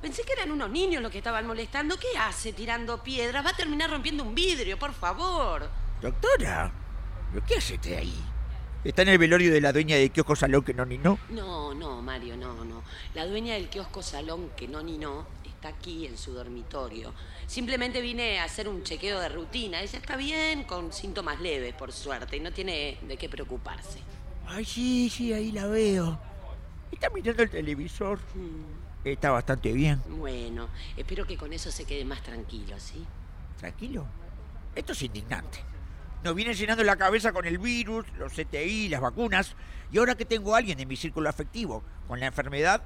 pensé 0.00 0.22
que 0.22 0.32
eran 0.32 0.50
unos 0.50 0.70
niños 0.70 1.02
los 1.02 1.10
que 1.10 1.18
estaban 1.18 1.46
molestando. 1.46 1.98
¿Qué 1.98 2.18
hace 2.18 2.52
tirando 2.52 3.02
piedras? 3.02 3.44
Va 3.44 3.50
a 3.50 3.56
terminar 3.56 3.90
rompiendo 3.90 4.24
un 4.24 4.34
vidrio, 4.34 4.78
por 4.78 4.92
favor. 4.92 5.68
Doctora, 6.00 6.72
¿pero 7.32 7.46
qué 7.46 7.56
hace 7.56 7.74
usted 7.74 7.98
ahí? 7.98 8.24
¿Está 8.82 9.02
en 9.02 9.08
el 9.08 9.18
velorio 9.18 9.52
de 9.52 9.60
la 9.60 9.72
dueña 9.72 9.96
de 9.96 10.08
kiosco 10.08 10.34
salón 10.34 10.64
que 10.64 10.72
no 10.72 10.86
ni 10.86 10.96
no? 10.96 11.18
No, 11.28 11.74
no, 11.74 12.00
Mario, 12.00 12.36
no, 12.36 12.64
no. 12.64 12.82
La 13.14 13.26
dueña 13.26 13.54
del 13.54 13.68
kiosco 13.68 14.02
salón, 14.02 14.50
que 14.56 14.68
no 14.68 14.82
ni 14.82 14.96
no, 14.96 15.26
está 15.44 15.68
aquí 15.68 16.06
en 16.06 16.16
su 16.16 16.32
dormitorio. 16.32 17.12
Simplemente 17.46 18.00
vine 18.00 18.40
a 18.40 18.44
hacer 18.44 18.68
un 18.68 18.82
chequeo 18.82 19.20
de 19.20 19.28
rutina. 19.28 19.82
Ella 19.82 19.98
está 19.98 20.16
bien, 20.16 20.64
con 20.64 20.94
síntomas 20.94 21.40
leves, 21.40 21.74
por 21.74 21.92
suerte, 21.92 22.38
y 22.38 22.40
no 22.40 22.52
tiene 22.52 22.96
de 23.02 23.18
qué 23.18 23.28
preocuparse. 23.28 23.98
Ay, 24.46 24.64
sí, 24.64 25.10
sí, 25.10 25.34
ahí 25.34 25.52
la 25.52 25.66
veo. 25.66 26.18
Está 26.90 27.10
mirando 27.10 27.42
el 27.42 27.50
televisor. 27.50 28.18
Está 29.04 29.30
bastante 29.30 29.72
bien. 29.72 30.02
Bueno, 30.08 30.68
espero 30.96 31.26
que 31.26 31.36
con 31.36 31.52
eso 31.52 31.70
se 31.70 31.84
quede 31.84 32.04
más 32.04 32.22
tranquilo, 32.22 32.78
¿sí? 32.78 33.04
Tranquilo. 33.58 34.06
Esto 34.74 34.92
es 34.92 35.02
indignante. 35.02 35.64
Nos 36.22 36.34
vienen 36.34 36.54
llenando 36.54 36.84
la 36.84 36.96
cabeza 36.96 37.32
con 37.32 37.46
el 37.46 37.58
virus, 37.58 38.04
los 38.18 38.32
CTI, 38.34 38.88
las 38.90 39.00
vacunas, 39.00 39.56
y 39.90 39.98
ahora 39.98 40.14
que 40.16 40.26
tengo 40.26 40.54
a 40.54 40.58
alguien 40.58 40.78
en 40.78 40.86
mi 40.86 40.96
círculo 40.96 41.30
afectivo 41.30 41.82
con 42.06 42.20
la 42.20 42.26
enfermedad, 42.26 42.82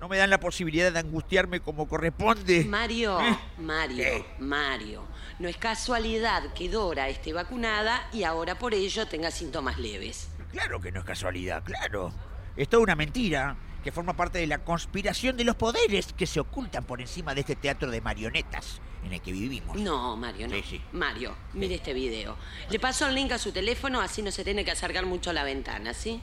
no 0.00 0.08
me 0.08 0.18
dan 0.18 0.30
la 0.30 0.38
posibilidad 0.38 0.92
de 0.92 0.98
angustiarme 1.00 1.60
como 1.60 1.88
corresponde. 1.88 2.64
Mario, 2.64 3.20
¿Eh? 3.20 3.38
Mario, 3.58 4.04
¿Qué? 4.04 4.24
Mario. 4.38 5.02
No 5.40 5.48
es 5.48 5.56
casualidad 5.56 6.52
que 6.52 6.68
Dora 6.68 7.08
esté 7.08 7.32
vacunada 7.32 8.08
y 8.12 8.22
ahora 8.22 8.56
por 8.58 8.72
ello 8.72 9.08
tenga 9.08 9.30
síntomas 9.30 9.78
leves. 9.78 10.28
Claro 10.52 10.80
que 10.80 10.92
no 10.92 11.00
es 11.00 11.06
casualidad, 11.06 11.64
claro. 11.64 12.12
Es 12.56 12.68
toda 12.68 12.82
una 12.84 12.94
mentira 12.94 13.56
que 13.86 13.92
forma 13.92 14.16
parte 14.16 14.40
de 14.40 14.48
la 14.48 14.64
conspiración 14.64 15.36
de 15.36 15.44
los 15.44 15.54
poderes 15.54 16.12
que 16.12 16.26
se 16.26 16.40
ocultan 16.40 16.82
por 16.82 17.00
encima 17.00 17.36
de 17.36 17.42
este 17.42 17.54
teatro 17.54 17.88
de 17.88 18.00
marionetas 18.00 18.80
en 19.04 19.12
el 19.12 19.20
que 19.20 19.30
vivimos. 19.30 19.80
No, 19.80 20.16
Mario, 20.16 20.48
no. 20.48 20.56
Sí, 20.56 20.62
sí. 20.70 20.80
Mario, 20.90 21.36
mire 21.52 21.76
este 21.76 21.94
video. 21.94 22.36
Le 22.68 22.80
paso 22.80 23.06
el 23.06 23.14
link 23.14 23.30
a 23.30 23.38
su 23.38 23.52
teléfono, 23.52 24.00
así 24.00 24.22
no 24.22 24.32
se 24.32 24.42
tiene 24.42 24.64
que 24.64 24.72
acercar 24.72 25.06
mucho 25.06 25.30
a 25.30 25.32
la 25.34 25.44
ventana, 25.44 25.94
¿sí? 25.94 26.20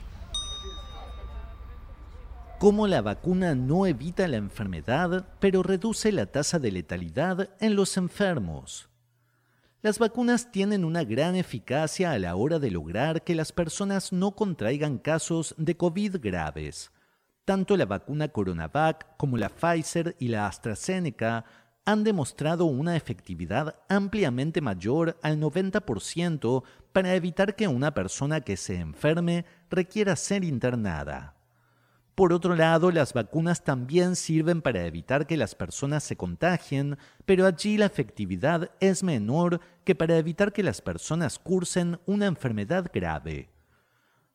Cómo 2.60 2.86
la 2.86 3.02
vacuna 3.02 3.56
no 3.56 3.86
evita 3.86 4.28
la 4.28 4.36
enfermedad, 4.36 5.26
pero 5.40 5.64
reduce 5.64 6.12
la 6.12 6.26
tasa 6.26 6.60
de 6.60 6.70
letalidad 6.70 7.56
en 7.62 7.78
los 7.78 7.96
enfermos. 7.96 8.90
Las 9.82 10.00
vacunas 10.00 10.52
tienen 10.52 10.84
una 10.84 11.06
gran 11.06 11.38
eficacia 11.38 12.12
a 12.12 12.20
la 12.20 12.36
hora 12.36 12.60
de 12.60 12.72
lograr 12.72 13.24
que 13.24 13.36
las 13.36 13.54
personas 13.54 14.12
no 14.12 14.32
contraigan 14.36 14.98
casos 14.98 15.56
de 15.58 15.78
COVID 15.78 16.18
graves. 16.20 16.92
Tanto 17.46 17.76
la 17.76 17.86
vacuna 17.86 18.30
Coronavac 18.30 19.18
como 19.18 19.38
la 19.38 19.50
Pfizer 19.50 20.16
y 20.18 20.30
la 20.30 20.48
AstraZeneca 20.48 21.44
han 21.86 22.06
demostrado 22.06 22.64
una 22.66 22.96
efectividad 22.96 23.76
ampliamente 23.90 24.62
mayor 24.62 25.18
al 25.22 25.40
90% 25.42 26.64
para 26.94 27.14
evitar 27.16 27.56
que 27.56 27.68
una 27.68 27.94
persona 27.94 28.40
que 28.40 28.56
se 28.56 28.80
enferme 28.80 29.46
requiera 29.70 30.16
ser 30.16 30.46
internada. 30.46 31.36
Por 32.16 32.32
otro 32.32 32.56
lado, 32.56 32.92
las 32.92 33.12
vacunas 33.12 33.64
también 33.64 34.16
sirven 34.16 34.62
para 34.62 34.86
evitar 34.86 35.26
que 35.26 35.36
las 35.36 35.56
personas 35.56 36.04
se 36.04 36.16
contagien, 36.16 36.98
pero 37.26 37.46
allí 37.46 37.76
la 37.76 37.88
efectividad 37.88 38.72
es 38.80 39.04
menor 39.04 39.60
que 39.84 39.96
para 39.96 40.18
evitar 40.18 40.54
que 40.54 40.64
las 40.64 40.80
personas 40.80 41.40
cursen 41.40 42.00
una 42.06 42.28
enfermedad 42.28 42.90
grave. 42.94 43.53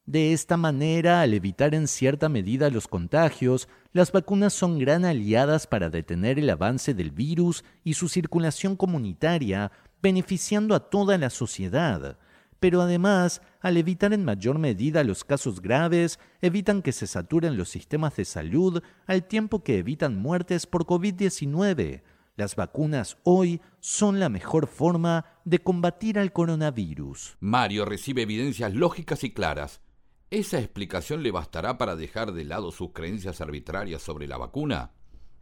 De 0.09 0.33
esta 0.33 0.57
manera, 0.57 1.21
al 1.21 1.35
evitar 1.35 1.75
en 1.75 1.87
cierta 1.87 2.31
medida 2.31 2.71
los 2.71 2.89
contagios, 2.89 3.69
las 3.93 4.11
vacunas 4.11 4.55
son 4.55 4.79
gran 4.79 5.05
aliadas 5.05 5.67
para 5.67 5.91
detener 5.91 6.39
el 6.39 6.49
avance 6.49 6.95
del 6.95 7.11
virus 7.11 7.63
y 7.85 7.93
su 7.93 8.09
circulación 8.09 8.75
comunitaria, 8.75 9.71
beneficiando 10.01 10.75
a 10.75 10.89
toda 10.89 11.19
la 11.19 11.29
sociedad. 11.29 12.17
Pero 12.59 12.81
además, 12.81 13.43
al 13.61 13.77
evitar 13.77 14.15
en 14.15 14.25
mayor 14.25 14.59
medida 14.59 15.05
los 15.05 15.25
casos 15.25 15.61
graves, 15.61 16.19
evitan 16.41 16.81
que 16.81 16.93
se 16.93 17.07
saturen 17.07 17.59
los 17.59 17.69
sistemas 17.69 18.17
de 18.17 18.25
salud 18.25 18.83
al 19.07 19.25
tiempo 19.25 19.63
que 19.63 19.77
evitan 19.77 20.17
muertes 20.17 20.65
por 20.65 20.87
COVID-19, 20.87 22.01
Las 22.35 22.57
vacunas 22.57 23.19
hoy 23.25 23.61
son 23.81 24.21
la 24.21 24.31
mejor 24.31 24.69
forma 24.69 25.27
de 25.45 25.59
combatir 25.59 26.19
al 26.19 26.33
coronavirus. 26.33 27.37
Mario 27.41 27.85
recibe 27.85 28.23
evidencias 28.23 28.73
lógicas 28.73 29.23
y 29.23 29.33
claras. 29.33 29.83
¿Esa 30.31 30.59
explicación 30.59 31.23
le 31.23 31.31
bastará 31.31 31.79
para 31.79 31.97
dejar 31.97 32.33
de 32.33 32.45
lado 32.45 32.71
sus 32.71 32.93
creencias 32.93 33.41
arbitrarias 33.41 34.03
sobre 34.03 34.27
la 34.27 34.37
vacuna? 34.37 34.91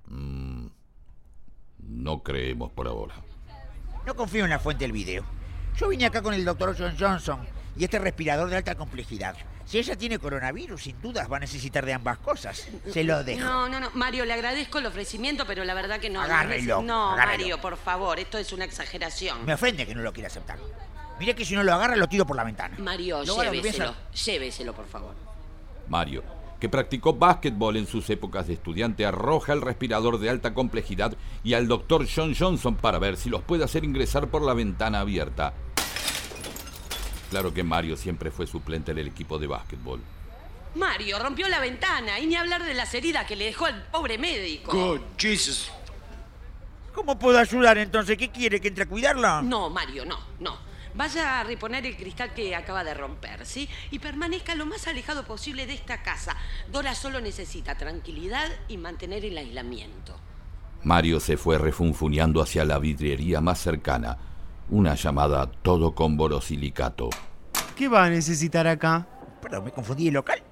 Mm, 0.06 0.66
no 1.78 2.22
creemos 2.22 2.70
por 2.70 2.86
ahora. 2.86 3.16
No 4.06 4.14
confío 4.14 4.44
en 4.44 4.50
la 4.50 4.60
fuente 4.60 4.84
del 4.84 4.92
video. 4.92 5.24
Yo 5.76 5.88
vine 5.88 6.06
acá 6.06 6.22
con 6.22 6.34
el 6.34 6.44
doctor 6.44 6.76
John 6.78 6.94
Johnson 6.98 7.40
y 7.76 7.82
este 7.84 7.98
respirador 7.98 8.48
de 8.48 8.56
alta 8.56 8.76
complejidad. 8.76 9.36
Si 9.64 9.78
ella 9.78 9.96
tiene 9.96 10.20
coronavirus, 10.20 10.80
sin 10.80 11.02
dudas 11.02 11.30
va 11.30 11.38
a 11.38 11.40
necesitar 11.40 11.84
de 11.84 11.92
ambas 11.92 12.18
cosas. 12.18 12.68
Se 12.88 13.02
lo 13.02 13.24
dejo. 13.24 13.40
No, 13.44 13.68
no, 13.68 13.80
no. 13.80 13.90
Mario, 13.94 14.24
le 14.24 14.32
agradezco 14.32 14.78
el 14.78 14.86
ofrecimiento, 14.86 15.44
pero 15.44 15.64
la 15.64 15.74
verdad 15.74 15.98
que 15.98 16.08
no. 16.08 16.22
Agárrelo, 16.22 16.82
No, 16.82 17.10
agárrelo. 17.10 17.38
Mario, 17.42 17.60
por 17.60 17.76
favor, 17.76 18.20
esto 18.20 18.38
es 18.38 18.52
una 18.52 18.64
exageración. 18.64 19.44
Me 19.44 19.54
ofende 19.54 19.84
que 19.84 19.96
no 19.96 20.02
lo 20.02 20.12
quiera 20.12 20.28
aceptar. 20.28 20.58
Mire 21.18 21.34
que 21.34 21.44
si 21.44 21.54
no 21.54 21.62
lo 21.62 21.72
agarra, 21.72 21.96
lo 21.96 22.08
tiro 22.08 22.26
por 22.26 22.36
la 22.36 22.44
ventana. 22.44 22.76
Mario, 22.78 23.22
lléveselo. 23.22 23.94
Lléveselo, 24.12 24.74
por 24.74 24.86
favor. 24.86 25.14
Mario, 25.88 26.22
que 26.60 26.68
practicó 26.68 27.14
básquetbol 27.14 27.76
en 27.76 27.86
sus 27.86 28.08
épocas 28.10 28.46
de 28.46 28.54
estudiante, 28.54 29.06
arroja 29.06 29.52
el 29.52 29.62
respirador 29.62 30.18
de 30.18 30.30
alta 30.30 30.52
complejidad 30.52 31.16
y 31.42 31.54
al 31.54 31.68
doctor 31.68 32.06
John 32.12 32.34
Johnson 32.38 32.76
para 32.76 32.98
ver 32.98 33.16
si 33.16 33.30
los 33.30 33.42
puede 33.42 33.64
hacer 33.64 33.84
ingresar 33.84 34.28
por 34.28 34.42
la 34.42 34.54
ventana 34.54 35.00
abierta. 35.00 35.54
Claro 37.30 37.52
que 37.52 37.62
Mario 37.62 37.96
siempre 37.96 38.30
fue 38.30 38.46
suplente 38.46 38.94
del 38.94 39.08
equipo 39.08 39.38
de 39.38 39.46
básquetbol. 39.46 40.00
Mario 40.74 41.18
rompió 41.18 41.48
la 41.48 41.58
ventana 41.58 42.18
y 42.20 42.26
ni 42.26 42.36
hablar 42.36 42.62
de 42.62 42.74
las 42.74 42.92
heridas 42.94 43.26
que 43.26 43.34
le 43.34 43.46
dejó 43.46 43.66
al 43.66 43.82
pobre 43.84 44.18
médico. 44.18 44.72
Good 44.72 45.00
Jesus. 45.16 45.70
¿Cómo 46.94 47.18
puedo 47.18 47.38
ayudar 47.38 47.78
entonces? 47.78 48.16
¿Qué 48.16 48.30
quiere? 48.30 48.60
¿Que 48.60 48.68
entre 48.68 48.84
a 48.84 48.88
cuidarla? 48.88 49.42
No, 49.42 49.70
Mario, 49.70 50.04
no, 50.04 50.18
no. 50.40 50.56
Vaya 50.96 51.40
a 51.40 51.44
reponer 51.44 51.84
el 51.84 51.94
cristal 51.94 52.32
que 52.32 52.56
acaba 52.56 52.82
de 52.82 52.94
romper, 52.94 53.44
¿sí? 53.44 53.68
Y 53.90 53.98
permanezca 53.98 54.54
lo 54.54 54.64
más 54.64 54.86
alejado 54.86 55.24
posible 55.24 55.66
de 55.66 55.74
esta 55.74 56.02
casa. 56.02 56.34
Dora 56.72 56.94
solo 56.94 57.20
necesita 57.20 57.76
tranquilidad 57.76 58.48
y 58.66 58.78
mantener 58.78 59.24
el 59.26 59.36
aislamiento. 59.36 60.18
Mario 60.84 61.20
se 61.20 61.36
fue 61.36 61.58
refunfuñando 61.58 62.40
hacia 62.40 62.64
la 62.64 62.78
vidriería 62.78 63.42
más 63.42 63.58
cercana, 63.58 64.16
una 64.70 64.94
llamada 64.94 65.50
todo 65.50 65.94
con 65.94 66.16
borosilicato. 66.16 67.10
¿Qué 67.76 67.88
va 67.88 68.04
a 68.04 68.10
necesitar 68.10 68.66
acá? 68.66 69.06
Perdón, 69.42 69.64
me 69.64 69.72
confundí 69.72 70.06
de 70.06 70.12
local. 70.12 70.42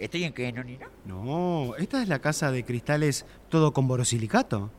¿Estoy 0.00 0.24
en 0.24 0.32
qué, 0.32 0.50
Nonina? 0.52 0.88
No, 1.04 1.76
esta 1.76 2.02
es 2.02 2.08
la 2.08 2.18
casa 2.18 2.50
de 2.50 2.64
cristales 2.64 3.26
todo 3.48 3.72
con 3.72 3.86
borosilicato. 3.86 4.72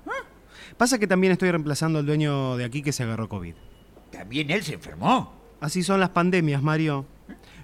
Pasa 0.77 0.99
que 0.99 1.07
también 1.07 1.31
estoy 1.31 1.51
reemplazando 1.51 1.99
al 1.99 2.05
dueño 2.05 2.57
de 2.57 2.65
aquí 2.65 2.81
que 2.81 2.91
se 2.91 3.03
agarró 3.03 3.29
COVID. 3.29 3.55
También 4.11 4.49
él 4.51 4.63
se 4.63 4.75
enfermó. 4.75 5.33
Así 5.61 5.83
son 5.83 5.99
las 5.99 6.09
pandemias, 6.09 6.61
Mario. 6.61 7.05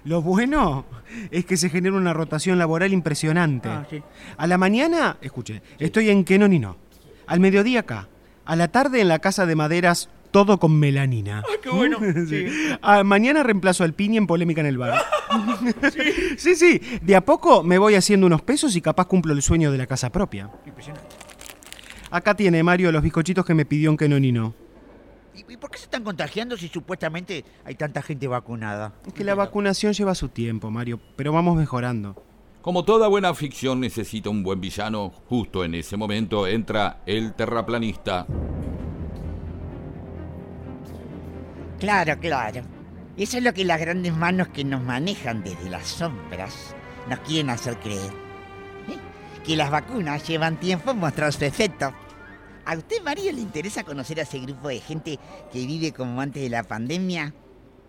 Lo 0.04 0.22
bueno 0.22 0.84
es 1.30 1.44
que 1.44 1.56
se 1.56 1.68
genera 1.68 1.96
una 1.96 2.12
rotación 2.12 2.58
laboral 2.58 2.92
impresionante. 2.92 3.68
Ah, 3.68 3.86
sí. 3.90 4.02
A 4.36 4.46
la 4.46 4.58
mañana, 4.58 5.16
escuche, 5.20 5.62
estoy 5.78 6.10
en 6.10 6.24
Kenonino. 6.24 6.76
Al 7.26 7.40
mediodía 7.40 7.80
acá. 7.80 8.08
A 8.44 8.54
la 8.54 8.68
tarde 8.68 9.00
en 9.00 9.08
la 9.08 9.18
casa 9.18 9.46
de 9.46 9.56
maderas, 9.56 10.08
todo 10.30 10.58
con 10.58 10.78
melanina. 10.78 11.42
¡Ay, 11.48 11.56
qué 11.62 11.70
bueno! 11.70 11.98
Sí. 12.28 12.48
Sí. 12.48 12.76
Ah, 12.82 13.02
mañana 13.02 13.42
reemplazo 13.42 13.82
al 13.82 13.94
Pini 13.94 14.16
en 14.16 14.26
polémica 14.26 14.60
en 14.60 14.66
el 14.68 14.78
bar. 14.78 15.02
sí, 16.36 16.54
sí. 16.54 16.80
De 17.02 17.16
a 17.16 17.24
poco 17.24 17.62
me 17.64 17.78
voy 17.78 17.94
haciendo 17.94 18.26
unos 18.26 18.42
pesos 18.42 18.76
y 18.76 18.80
capaz 18.80 19.06
cumplo 19.06 19.32
el 19.32 19.42
sueño 19.42 19.72
de 19.72 19.78
la 19.78 19.86
casa 19.86 20.10
propia. 20.10 20.50
Impresionante. 20.64 21.08
Acá 22.10 22.34
tiene 22.36 22.62
Mario 22.62 22.92
los 22.92 23.02
bizcochitos 23.02 23.44
que 23.44 23.54
me 23.54 23.64
pidió 23.64 23.90
en 23.90 23.96
Kenonino. 23.96 24.54
¿Y, 24.54 24.65
y 25.36 25.56
por 25.56 25.70
qué 25.70 25.78
se 25.78 25.84
están 25.84 26.04
contagiando 26.04 26.56
si 26.56 26.68
supuestamente 26.68 27.44
hay 27.64 27.74
tanta 27.74 28.02
gente 28.02 28.26
vacunada? 28.26 28.94
Es 29.06 29.12
que 29.12 29.24
la 29.24 29.34
vacunación 29.34 29.92
lleva 29.92 30.14
su 30.14 30.28
tiempo, 30.28 30.70
Mario, 30.70 31.00
pero 31.16 31.32
vamos 31.32 31.56
mejorando. 31.56 32.22
Como 32.62 32.84
toda 32.84 33.06
buena 33.06 33.32
ficción 33.32 33.80
necesita 33.80 34.28
un 34.28 34.42
buen 34.42 34.60
villano, 34.60 35.10
justo 35.28 35.64
en 35.64 35.74
ese 35.76 35.96
momento 35.96 36.46
entra 36.48 37.00
el 37.06 37.34
terraplanista. 37.34 38.26
Claro, 41.78 42.18
claro. 42.18 42.62
Eso 43.16 43.38
es 43.38 43.44
lo 43.44 43.54
que 43.54 43.64
las 43.64 43.80
grandes 43.80 44.14
manos 44.16 44.48
que 44.48 44.64
nos 44.64 44.82
manejan 44.82 45.44
desde 45.44 45.70
las 45.70 45.86
sombras 45.86 46.74
nos 47.08 47.20
quieren 47.20 47.50
hacer 47.50 47.78
creer. 47.78 48.10
¿Eh? 48.88 48.98
Que 49.44 49.56
las 49.56 49.70
vacunas 49.70 50.26
llevan 50.26 50.58
tiempo 50.58 50.90
en 50.90 50.98
mostrar 50.98 51.32
su 51.32 51.44
efecto. 51.44 51.94
¿A 52.66 52.76
usted, 52.76 53.00
Mario, 53.04 53.32
le 53.32 53.40
interesa 53.40 53.84
conocer 53.84 54.18
a 54.18 54.24
ese 54.24 54.40
grupo 54.40 54.68
de 54.68 54.80
gente 54.80 55.18
que 55.52 55.64
vive 55.66 55.92
como 55.92 56.20
antes 56.20 56.42
de 56.42 56.50
la 56.50 56.64
pandemia? 56.64 57.32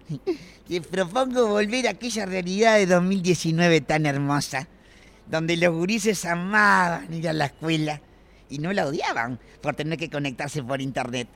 Le 0.70 0.82
propongo 0.82 1.48
volver 1.48 1.88
a 1.88 1.92
aquella 1.92 2.26
realidad 2.26 2.76
de 2.78 2.86
2019 2.86 3.82
tan 3.82 4.06
hermosa, 4.06 4.68
donde 5.26 5.58
los 5.58 5.74
gurises 5.74 6.24
amaban 6.26 7.12
ir 7.14 7.28
a 7.28 7.34
la 7.34 7.46
escuela 7.48 8.02
y 8.50 8.60
no 8.60 8.72
la 8.72 8.86
odiaban 8.86 9.40
por 9.62 9.76
tener 9.76 9.98
que 9.98 10.10
conectarse 10.10 10.62
por 10.64 10.80
internet, 10.82 11.28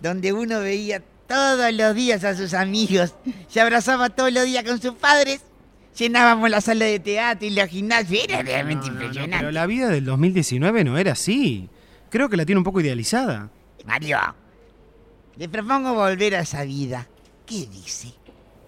donde 0.00 0.32
uno 0.32 0.60
veía 0.60 1.00
todos 1.28 1.72
los 1.72 1.94
días 1.94 2.24
a 2.24 2.34
sus 2.36 2.54
amigos, 2.54 3.14
se 3.48 3.60
abrazaba 3.60 4.10
todos 4.10 4.32
los 4.32 4.44
días 4.44 4.64
con 4.64 4.80
sus 4.80 4.94
padres, 4.94 5.40
llenábamos 5.96 6.50
la 6.50 6.60
sala 6.60 6.86
de 6.86 6.98
teatro 6.98 7.46
y 7.46 7.50
los 7.50 7.68
gimnasios, 7.68 8.24
era 8.24 8.42
realmente 8.42 8.86
No, 8.88 8.92
no, 8.94 8.98
no, 8.98 9.04
impresionante. 9.04 9.38
pero 9.38 9.52
la 9.52 9.66
vida 9.66 9.88
del 9.88 10.04
2019 10.04 10.84
no 10.84 10.98
era 10.98 11.12
así. 11.12 11.68
Creo 12.10 12.28
que 12.28 12.36
la 12.36 12.44
tiene 12.44 12.58
un 12.58 12.64
poco 12.64 12.80
idealizada. 12.80 13.50
Mario, 13.86 14.18
le 15.36 15.48
propongo 15.48 15.94
volver 15.94 16.34
a 16.34 16.40
esa 16.40 16.64
vida. 16.64 17.06
¿Qué 17.46 17.66
dice? 17.66 18.12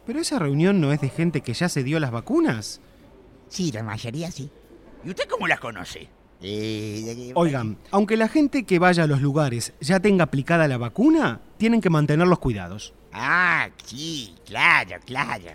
Pero 0.07 0.21
esa 0.21 0.39
reunión 0.39 0.81
no 0.81 0.93
es 0.93 1.01
de 1.01 1.09
gente 1.09 1.43
que 1.43 1.53
ya 1.53 1.69
se 1.69 1.85
dio 1.85 2.01
las 2.01 2.11
vacunas. 2.11 2.81
Sí, 3.49 3.71
la 3.73 3.83
mayoría 3.83 4.31
sí. 4.31 4.51
¿Y 5.05 5.11
usted 5.11 5.29
cómo 5.29 5.47
las 5.47 5.61
conoce? 5.61 6.09
Eh, 6.41 7.33
Oigan, 7.35 7.79
aunque 7.93 8.17
la 8.17 8.27
gente 8.29 8.65
que 8.65 8.81
vaya 8.81 9.05
a 9.05 9.07
los 9.07 9.21
lugares 9.21 9.75
ya 9.81 10.01
tenga 10.01 10.25
aplicada 10.25 10.67
la 10.67 10.79
vacuna, 10.79 11.41
tienen 11.57 11.81
que 11.81 11.91
mantener 11.91 12.27
los 12.27 12.41
cuidados. 12.41 12.95
Ah, 13.13 13.69
sí, 13.85 14.35
claro, 14.45 14.97
claro. 15.05 15.51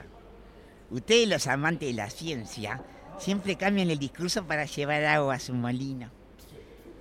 Ustedes, 0.90 1.28
los 1.28 1.48
amantes 1.48 1.90
de 1.90 1.96
la 1.96 2.10
ciencia, 2.10 2.82
siempre 3.18 3.58
cambian 3.58 3.90
el 3.90 4.00
discurso 4.00 4.46
para 4.46 4.66
llevar 4.66 5.04
agua 5.04 5.36
a 5.36 5.40
su 5.40 5.54
molino. 5.54 6.10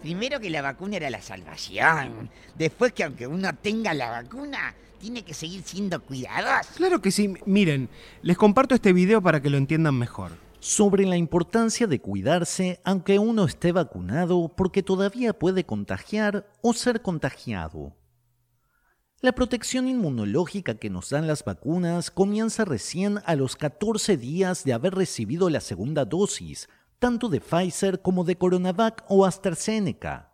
Primero 0.02 0.38
que 0.40 0.50
la 0.50 0.62
vacuna 0.62 0.96
era 0.96 1.10
la 1.10 1.22
salvación. 1.22 2.30
Después 2.56 2.92
que 2.92 3.04
aunque 3.04 3.26
uno 3.26 3.54
tenga 3.56 3.92
la 3.94 4.10
vacuna, 4.10 4.74
tiene 5.00 5.22
que 5.24 5.34
seguir 5.34 5.62
siendo 5.62 6.00
cuidadoso. 6.02 6.70
Claro 6.76 7.00
que 7.00 7.10
sí. 7.10 7.34
Miren, 7.44 7.88
les 8.22 8.36
comparto 8.36 8.74
este 8.74 8.92
video 8.92 9.20
para 9.22 9.40
que 9.42 9.50
lo 9.50 9.58
entiendan 9.58 9.98
mejor. 9.98 10.32
sobre 10.66 11.06
la 11.06 11.16
importancia 11.16 11.86
de 11.86 12.00
cuidarse 12.00 12.80
aunque 12.82 13.20
uno 13.20 13.44
esté 13.44 13.70
vacunado 13.70 14.48
porque 14.56 14.82
todavía 14.82 15.32
puede 15.32 15.64
contagiar 15.64 16.44
o 16.60 16.72
ser 16.72 17.02
contagiado. 17.02 17.94
La 19.20 19.32
protección 19.32 19.86
inmunológica 19.86 20.74
que 20.74 20.90
nos 20.90 21.10
dan 21.10 21.26
las 21.28 21.44
vacunas 21.44 22.10
comienza 22.10 22.64
recién 22.64 23.20
a 23.24 23.36
los 23.36 23.54
14 23.54 24.16
días 24.16 24.64
de 24.64 24.72
haber 24.72 24.94
recibido 24.94 25.50
la 25.50 25.60
segunda 25.60 26.04
dosis, 26.04 26.68
tanto 26.98 27.28
de 27.28 27.40
Pfizer 27.40 28.02
como 28.02 28.24
de 28.24 28.36
Coronavac 28.36 29.04
o 29.08 29.24
AstraZeneca. 29.24 30.32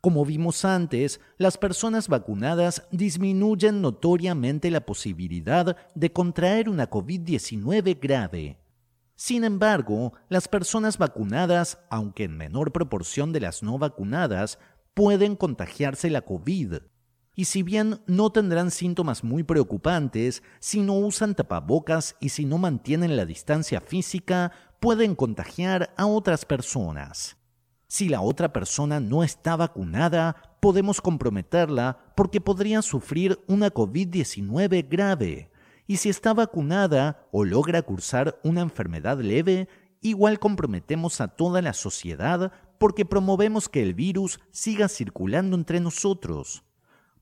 Como 0.00 0.26
vimos 0.26 0.66
antes, 0.66 1.18
las 1.38 1.56
personas 1.56 2.08
vacunadas 2.08 2.86
disminuyen 2.90 3.80
notoriamente 3.80 4.70
la 4.70 4.84
posibilidad 4.84 5.76
de 5.94 6.12
contraer 6.12 6.68
una 6.68 6.90
COVID-19 6.90 7.98
grave. 7.98 8.58
Sin 9.16 9.44
embargo, 9.44 10.12
las 10.28 10.46
personas 10.48 10.98
vacunadas, 10.98 11.78
aunque 11.88 12.24
en 12.24 12.36
menor 12.36 12.72
proporción 12.72 13.32
de 13.32 13.40
las 13.40 13.62
no 13.62 13.78
vacunadas, 13.78 14.58
pueden 14.92 15.36
contagiarse 15.36 16.10
la 16.10 16.22
COVID. 16.22 16.74
Y 17.36 17.46
si 17.46 17.62
bien 17.62 18.00
no 18.06 18.30
tendrán 18.30 18.70
síntomas 18.70 19.24
muy 19.24 19.42
preocupantes, 19.42 20.42
si 20.60 20.82
no 20.82 20.94
usan 20.94 21.34
tapabocas 21.34 22.16
y 22.20 22.28
si 22.28 22.44
no 22.44 22.58
mantienen 22.58 23.16
la 23.16 23.24
distancia 23.24 23.80
física, 23.80 24.52
pueden 24.84 25.14
contagiar 25.14 25.94
a 25.96 26.04
otras 26.04 26.44
personas. 26.44 27.38
Si 27.86 28.10
la 28.10 28.20
otra 28.20 28.52
persona 28.52 29.00
no 29.00 29.24
está 29.24 29.56
vacunada, 29.56 30.58
podemos 30.60 31.00
comprometerla 31.00 32.12
porque 32.14 32.38
podría 32.38 32.82
sufrir 32.82 33.42
una 33.46 33.72
COVID-19 33.72 34.86
grave. 34.86 35.50
Y 35.86 35.96
si 35.96 36.10
está 36.10 36.34
vacunada 36.34 37.26
o 37.32 37.46
logra 37.46 37.80
cursar 37.80 38.38
una 38.44 38.60
enfermedad 38.60 39.18
leve, 39.20 39.68
igual 40.02 40.38
comprometemos 40.38 41.22
a 41.22 41.28
toda 41.28 41.62
la 41.62 41.72
sociedad 41.72 42.52
porque 42.76 43.06
promovemos 43.06 43.70
que 43.70 43.82
el 43.82 43.94
virus 43.94 44.38
siga 44.50 44.90
circulando 44.90 45.56
entre 45.56 45.80
nosotros. 45.80 46.62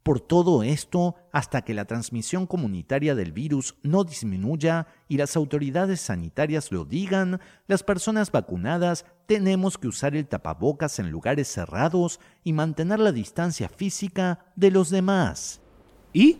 Por 0.02 0.18
todo 0.18 0.64
esto, 0.64 1.14
hasta 1.30 1.62
que 1.62 1.74
la 1.74 1.84
transmisión 1.84 2.48
comunitaria 2.48 3.14
del 3.14 3.30
virus 3.30 3.76
no 3.84 4.02
disminuya 4.02 4.88
y 5.06 5.16
las 5.16 5.36
autoridades 5.36 6.00
sanitarias 6.00 6.72
lo 6.72 6.84
digan, 6.84 7.40
las 7.68 7.84
personas 7.84 8.32
vacunadas 8.32 9.06
tenemos 9.26 9.78
que 9.78 9.86
usar 9.86 10.16
el 10.16 10.26
tapabocas 10.26 10.98
en 10.98 11.10
lugares 11.10 11.46
cerrados 11.46 12.18
y 12.42 12.52
mantener 12.52 12.98
la 12.98 13.12
distancia 13.12 13.68
física 13.68 14.40
de 14.56 14.72
los 14.72 14.90
demás. 14.90 15.60
¿Y? 16.12 16.38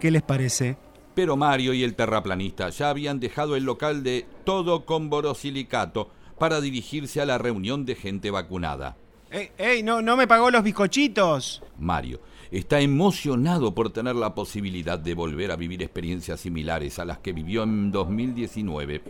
¿Qué 0.00 0.10
les 0.10 0.22
parece? 0.22 0.78
Pero 1.14 1.36
Mario 1.36 1.74
y 1.74 1.84
el 1.84 1.94
terraplanista 1.94 2.70
ya 2.70 2.88
habían 2.88 3.20
dejado 3.20 3.56
el 3.56 3.64
local 3.64 4.02
de 4.02 4.26
todo 4.44 4.86
con 4.86 5.10
borosilicato 5.10 6.10
para 6.38 6.62
dirigirse 6.62 7.20
a 7.20 7.26
la 7.26 7.36
reunión 7.36 7.84
de 7.84 7.94
gente 7.94 8.30
vacunada. 8.30 8.96
¡Ey, 9.30 9.50
ey! 9.58 9.82
No, 9.82 10.00
no 10.00 10.16
me 10.16 10.26
pagó 10.26 10.50
los 10.50 10.62
bizcochitos! 10.62 11.62
Mario 11.78 12.20
está 12.58 12.80
emocionado 12.80 13.74
por 13.74 13.92
tener 13.92 14.14
la 14.14 14.34
posibilidad 14.34 14.96
de 14.98 15.14
volver 15.14 15.50
a 15.50 15.56
vivir 15.56 15.82
experiencias 15.82 16.40
similares 16.40 17.00
a 17.00 17.04
las 17.04 17.18
que 17.18 17.32
vivió 17.32 17.64
en 17.64 17.90
2019. 17.90 19.02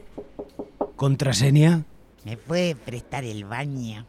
¿Contraseña? 0.97 1.85
¿Me 2.25 2.39
puede 2.39 2.75
prestar 2.75 3.25
el 3.25 3.45
baño? 3.45 4.07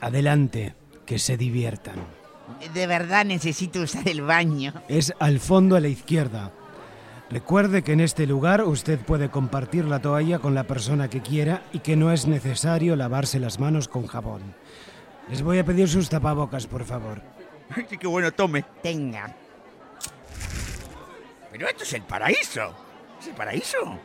Adelante, 0.00 0.74
que 1.06 1.20
se 1.20 1.36
diviertan. 1.36 1.94
De 2.74 2.88
verdad 2.88 3.24
necesito 3.24 3.80
usar 3.80 4.08
el 4.08 4.22
baño. 4.22 4.74
Es 4.88 5.14
al 5.20 5.38
fondo 5.38 5.76
a 5.76 5.80
la 5.80 5.88
izquierda. 5.88 6.50
Recuerde 7.30 7.82
que 7.82 7.92
en 7.92 8.00
este 8.00 8.26
lugar 8.26 8.64
usted 8.64 8.98
puede 8.98 9.30
compartir 9.30 9.84
la 9.84 10.02
toalla 10.02 10.40
con 10.40 10.54
la 10.54 10.64
persona 10.64 11.08
que 11.08 11.22
quiera 11.22 11.62
y 11.72 11.78
que 11.78 11.96
no 11.96 12.10
es 12.10 12.26
necesario 12.26 12.96
lavarse 12.96 13.38
las 13.38 13.60
manos 13.60 13.86
con 13.86 14.08
jabón. 14.08 14.42
Les 15.30 15.42
voy 15.42 15.58
a 15.58 15.64
pedir 15.64 15.88
sus 15.88 16.08
tapabocas, 16.08 16.66
por 16.66 16.84
favor. 16.84 17.22
Sí, 17.88 17.98
qué 17.98 18.06
bueno, 18.06 18.32
tome. 18.32 18.64
Tenga. 18.82 19.34
Pero 21.50 21.68
esto 21.68 21.84
es 21.84 21.92
el 21.92 22.02
paraíso. 22.02 22.74
¿Es 23.20 23.28
el 23.28 23.34
paraíso? 23.34 23.98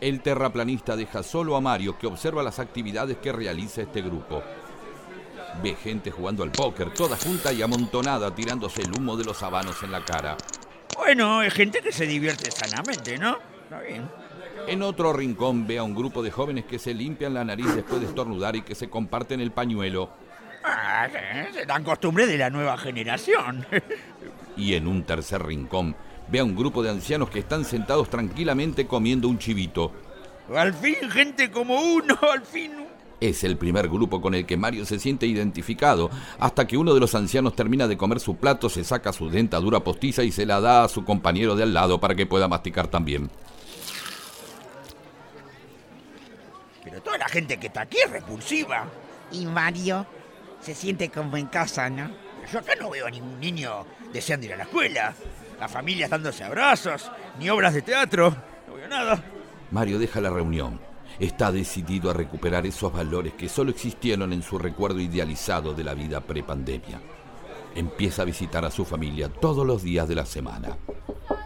El 0.00 0.20
terraplanista 0.20 0.96
deja 0.96 1.22
solo 1.22 1.56
a 1.56 1.60
Mario 1.60 1.98
que 1.98 2.06
observa 2.06 2.42
las 2.42 2.58
actividades 2.58 3.18
que 3.18 3.32
realiza 3.32 3.82
este 3.82 4.02
grupo. 4.02 4.42
Ve 5.62 5.76
gente 5.76 6.10
jugando 6.10 6.42
al 6.42 6.50
póker, 6.50 6.92
toda 6.92 7.16
junta 7.16 7.52
y 7.52 7.62
amontonada, 7.62 8.34
tirándose 8.34 8.82
el 8.82 8.92
humo 8.92 9.16
de 9.16 9.24
los 9.24 9.42
habanos 9.42 9.82
en 9.82 9.92
la 9.92 10.04
cara. 10.04 10.36
Bueno, 10.96 11.42
es 11.42 11.54
gente 11.54 11.80
que 11.80 11.92
se 11.92 12.06
divierte 12.06 12.50
sanamente, 12.50 13.18
¿no? 13.18 13.38
Está 13.62 13.80
bien. 13.80 14.08
En 14.66 14.82
otro 14.82 15.12
rincón 15.12 15.66
ve 15.66 15.78
a 15.78 15.82
un 15.82 15.94
grupo 15.94 16.22
de 16.22 16.30
jóvenes 16.30 16.64
que 16.64 16.78
se 16.78 16.94
limpian 16.94 17.34
la 17.34 17.44
nariz 17.44 17.74
después 17.74 18.00
de 18.00 18.06
estornudar 18.06 18.56
y 18.56 18.62
que 18.62 18.74
se 18.74 18.88
comparten 18.88 19.40
el 19.40 19.52
pañuelo. 19.52 20.10
Ah, 20.64 21.06
se 21.52 21.66
dan 21.66 21.84
costumbre 21.84 22.26
de 22.26 22.38
la 22.38 22.48
nueva 22.48 22.78
generación. 22.78 23.66
Y 24.56 24.74
en 24.74 24.86
un 24.86 25.02
tercer 25.02 25.44
rincón 25.44 25.94
ve 26.28 26.38
a 26.38 26.44
un 26.44 26.56
grupo 26.56 26.82
de 26.82 26.90
ancianos 26.90 27.28
que 27.28 27.40
están 27.40 27.64
sentados 27.64 28.08
tranquilamente 28.08 28.86
comiendo 28.86 29.28
un 29.28 29.38
chivito. 29.38 29.92
Al 30.54 30.72
fin, 30.72 31.10
gente 31.10 31.50
como 31.50 31.80
uno, 31.80 32.18
al 32.32 32.42
fin. 32.42 32.72
Es 33.20 33.44
el 33.44 33.56
primer 33.56 33.88
grupo 33.88 34.20
con 34.20 34.34
el 34.34 34.46
que 34.46 34.56
Mario 34.56 34.84
se 34.86 34.98
siente 34.98 35.26
identificado, 35.26 36.10
hasta 36.38 36.66
que 36.66 36.76
uno 36.76 36.94
de 36.94 37.00
los 37.00 37.14
ancianos 37.14 37.54
termina 37.54 37.86
de 37.86 37.96
comer 37.96 38.20
su 38.20 38.36
plato, 38.36 38.68
se 38.68 38.84
saca 38.84 39.12
su 39.12 39.30
dentadura 39.30 39.80
postiza 39.80 40.22
y 40.24 40.32
se 40.32 40.46
la 40.46 40.60
da 40.60 40.84
a 40.84 40.88
su 40.88 41.04
compañero 41.04 41.56
de 41.56 41.62
al 41.62 41.74
lado 41.74 42.00
para 42.00 42.14
que 42.14 42.26
pueda 42.26 42.48
masticar 42.48 42.88
también. 42.88 43.30
Pero 46.82 47.00
toda 47.02 47.18
la 47.18 47.28
gente 47.28 47.58
que 47.58 47.68
está 47.68 47.82
aquí 47.82 47.98
es 48.04 48.10
repulsiva. 48.10 48.86
Y 49.32 49.46
Mario 49.46 50.06
se 50.64 50.74
siente 50.74 51.10
como 51.10 51.36
en 51.36 51.46
casa, 51.46 51.90
¿no? 51.90 52.10
Yo 52.50 52.58
acá 52.58 52.72
no 52.80 52.88
veo 52.88 53.06
a 53.06 53.10
ningún 53.10 53.38
niño 53.38 53.84
deseando 54.12 54.46
ir 54.46 54.54
a 54.54 54.56
la 54.56 54.62
escuela. 54.62 55.14
La 55.60 55.68
familia 55.68 56.08
dándose 56.08 56.42
abrazos, 56.42 57.10
ni 57.38 57.50
obras 57.50 57.74
de 57.74 57.82
teatro. 57.82 58.34
No 58.66 58.74
veo 58.74 58.88
nada. 58.88 59.22
Mario 59.70 59.98
deja 59.98 60.22
la 60.22 60.30
reunión. 60.30 60.80
Está 61.18 61.52
decidido 61.52 62.10
a 62.10 62.14
recuperar 62.14 62.64
esos 62.64 62.90
valores 62.92 63.34
que 63.34 63.48
solo 63.48 63.70
existieron 63.70 64.32
en 64.32 64.42
su 64.42 64.58
recuerdo 64.58 65.00
idealizado 65.00 65.74
de 65.74 65.84
la 65.84 65.92
vida 65.92 66.20
prepandemia. 66.22 67.00
Empieza 67.74 68.22
a 68.22 68.24
visitar 68.24 68.64
a 68.64 68.70
su 68.70 68.84
familia 68.84 69.28
todos 69.28 69.66
los 69.66 69.82
días 69.82 70.08
de 70.08 70.14
la 70.14 70.24
semana. 70.24 70.76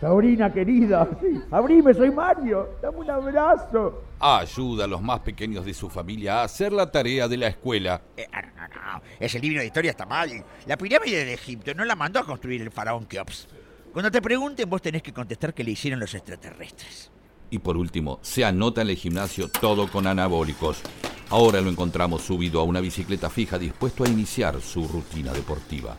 Sabrina 0.00 0.52
querida, 0.52 1.08
abrime, 1.50 1.94
soy 1.94 2.10
Mario. 2.10 2.68
Dame 2.82 2.98
un 2.98 3.10
abrazo. 3.10 4.02
Ayuda 4.20 4.84
a 4.84 4.88
los 4.88 5.00
más 5.00 5.20
pequeños 5.20 5.64
de 5.64 5.74
su 5.74 5.88
familia 5.88 6.40
a 6.40 6.44
hacer 6.44 6.72
la 6.72 6.90
tarea 6.90 7.28
de 7.28 7.36
la 7.36 7.48
escuela. 7.48 8.02
Eh, 8.16 8.26
ah, 8.32 8.42
no, 8.42 8.68
no, 8.68 8.68
no. 8.68 9.02
Ese 9.18 9.40
libro 9.40 9.60
de 9.60 9.66
historia 9.66 9.90
está 9.90 10.06
mal. 10.06 10.30
La 10.66 10.76
pirámide 10.76 11.24
de 11.24 11.34
Egipto 11.34 11.74
no 11.74 11.84
la 11.84 11.96
mandó 11.96 12.20
a 12.20 12.26
construir 12.26 12.60
el 12.62 12.70
faraón 12.70 13.06
Keops. 13.06 13.48
Cuando 13.92 14.10
te 14.10 14.20
pregunten, 14.20 14.68
vos 14.68 14.82
tenés 14.82 15.02
que 15.02 15.12
contestar 15.12 15.54
que 15.54 15.64
le 15.64 15.70
hicieron 15.70 15.98
los 15.98 16.14
extraterrestres. 16.14 17.10
Y 17.50 17.58
por 17.58 17.76
último, 17.76 18.18
se 18.22 18.44
anota 18.44 18.82
en 18.82 18.90
el 18.90 18.96
gimnasio 18.96 19.48
todo 19.48 19.88
con 19.88 20.06
anabólicos. 20.06 20.82
Ahora 21.30 21.60
lo 21.60 21.70
encontramos 21.70 22.22
subido 22.22 22.60
a 22.60 22.64
una 22.64 22.80
bicicleta 22.80 23.30
fija 23.30 23.58
dispuesto 23.58 24.04
a 24.04 24.08
iniciar 24.08 24.60
su 24.60 24.86
rutina 24.86 25.32
deportiva. 25.32 25.96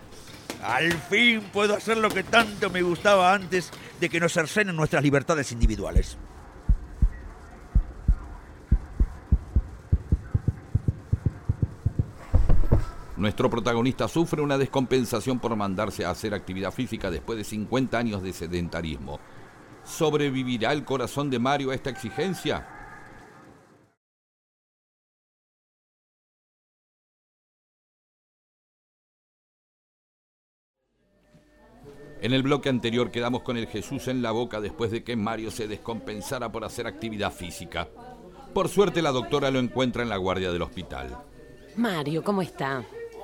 Al 0.63 0.91
fin 0.91 1.41
puedo 1.54 1.76
hacer 1.76 1.98
lo 1.98 2.10
que 2.10 2.24
tanto 2.24 2.69
me 2.69 2.82
gustaba 2.82 3.34
antes 3.34 3.72
de 4.00 4.10
que 4.10 4.19
nos 4.19 4.34
cercenen 4.34 4.76
nuestras 4.76 5.02
libertades 5.02 5.52
individuales. 5.52 6.17
Nuestro 13.15 13.50
protagonista 13.50 14.08
sufre 14.08 14.41
una 14.41 14.58
descompensación 14.58 15.39
por 15.39 15.54
mandarse 15.56 16.06
a 16.06 16.12
hacer 16.12 16.34
actividad 16.34 16.72
física 16.72 17.12
después 17.12 17.38
de 17.38 17.43
50 17.43 17.98
años 17.98 18.24
de 18.24 18.32
sedentarismo. 18.32 19.19
¿Sobrevivirá 19.84 20.72
el 20.72 20.86
corazón 20.86 21.30
de 21.30 21.39
Mario 21.39 21.72
a 21.72 21.76
esta 21.76 21.89
exigencia? 21.89 22.79
En 32.21 32.34
el 32.34 32.43
bloque 32.43 32.67
anterior 32.67 33.12
quedamos 33.12 33.43
con 33.43 33.55
el 33.55 33.67
Jesús 33.67 34.10
en 34.10 34.21
la 34.21 34.32
boca 34.32 34.60
después 34.60 34.91
de 34.91 35.03
que 35.03 35.15
Mario 35.15 35.51
se 35.51 35.67
descompensara 35.67 36.51
por 36.51 36.65
hacer 36.65 36.86
actividad 36.86 37.32
física. 37.32 37.88
Por 38.53 38.67
suerte 38.67 39.01
la 39.01 39.12
doctora 39.12 39.51
lo 39.51 39.60
encuentra 39.60 40.03
en 40.03 40.10
la 40.10 40.17
guardia 40.17 40.51
del 40.51 40.62
hospital. 40.62 41.17
Mario, 41.77 42.21
¿cómo 42.21 42.41
está? 42.41 42.84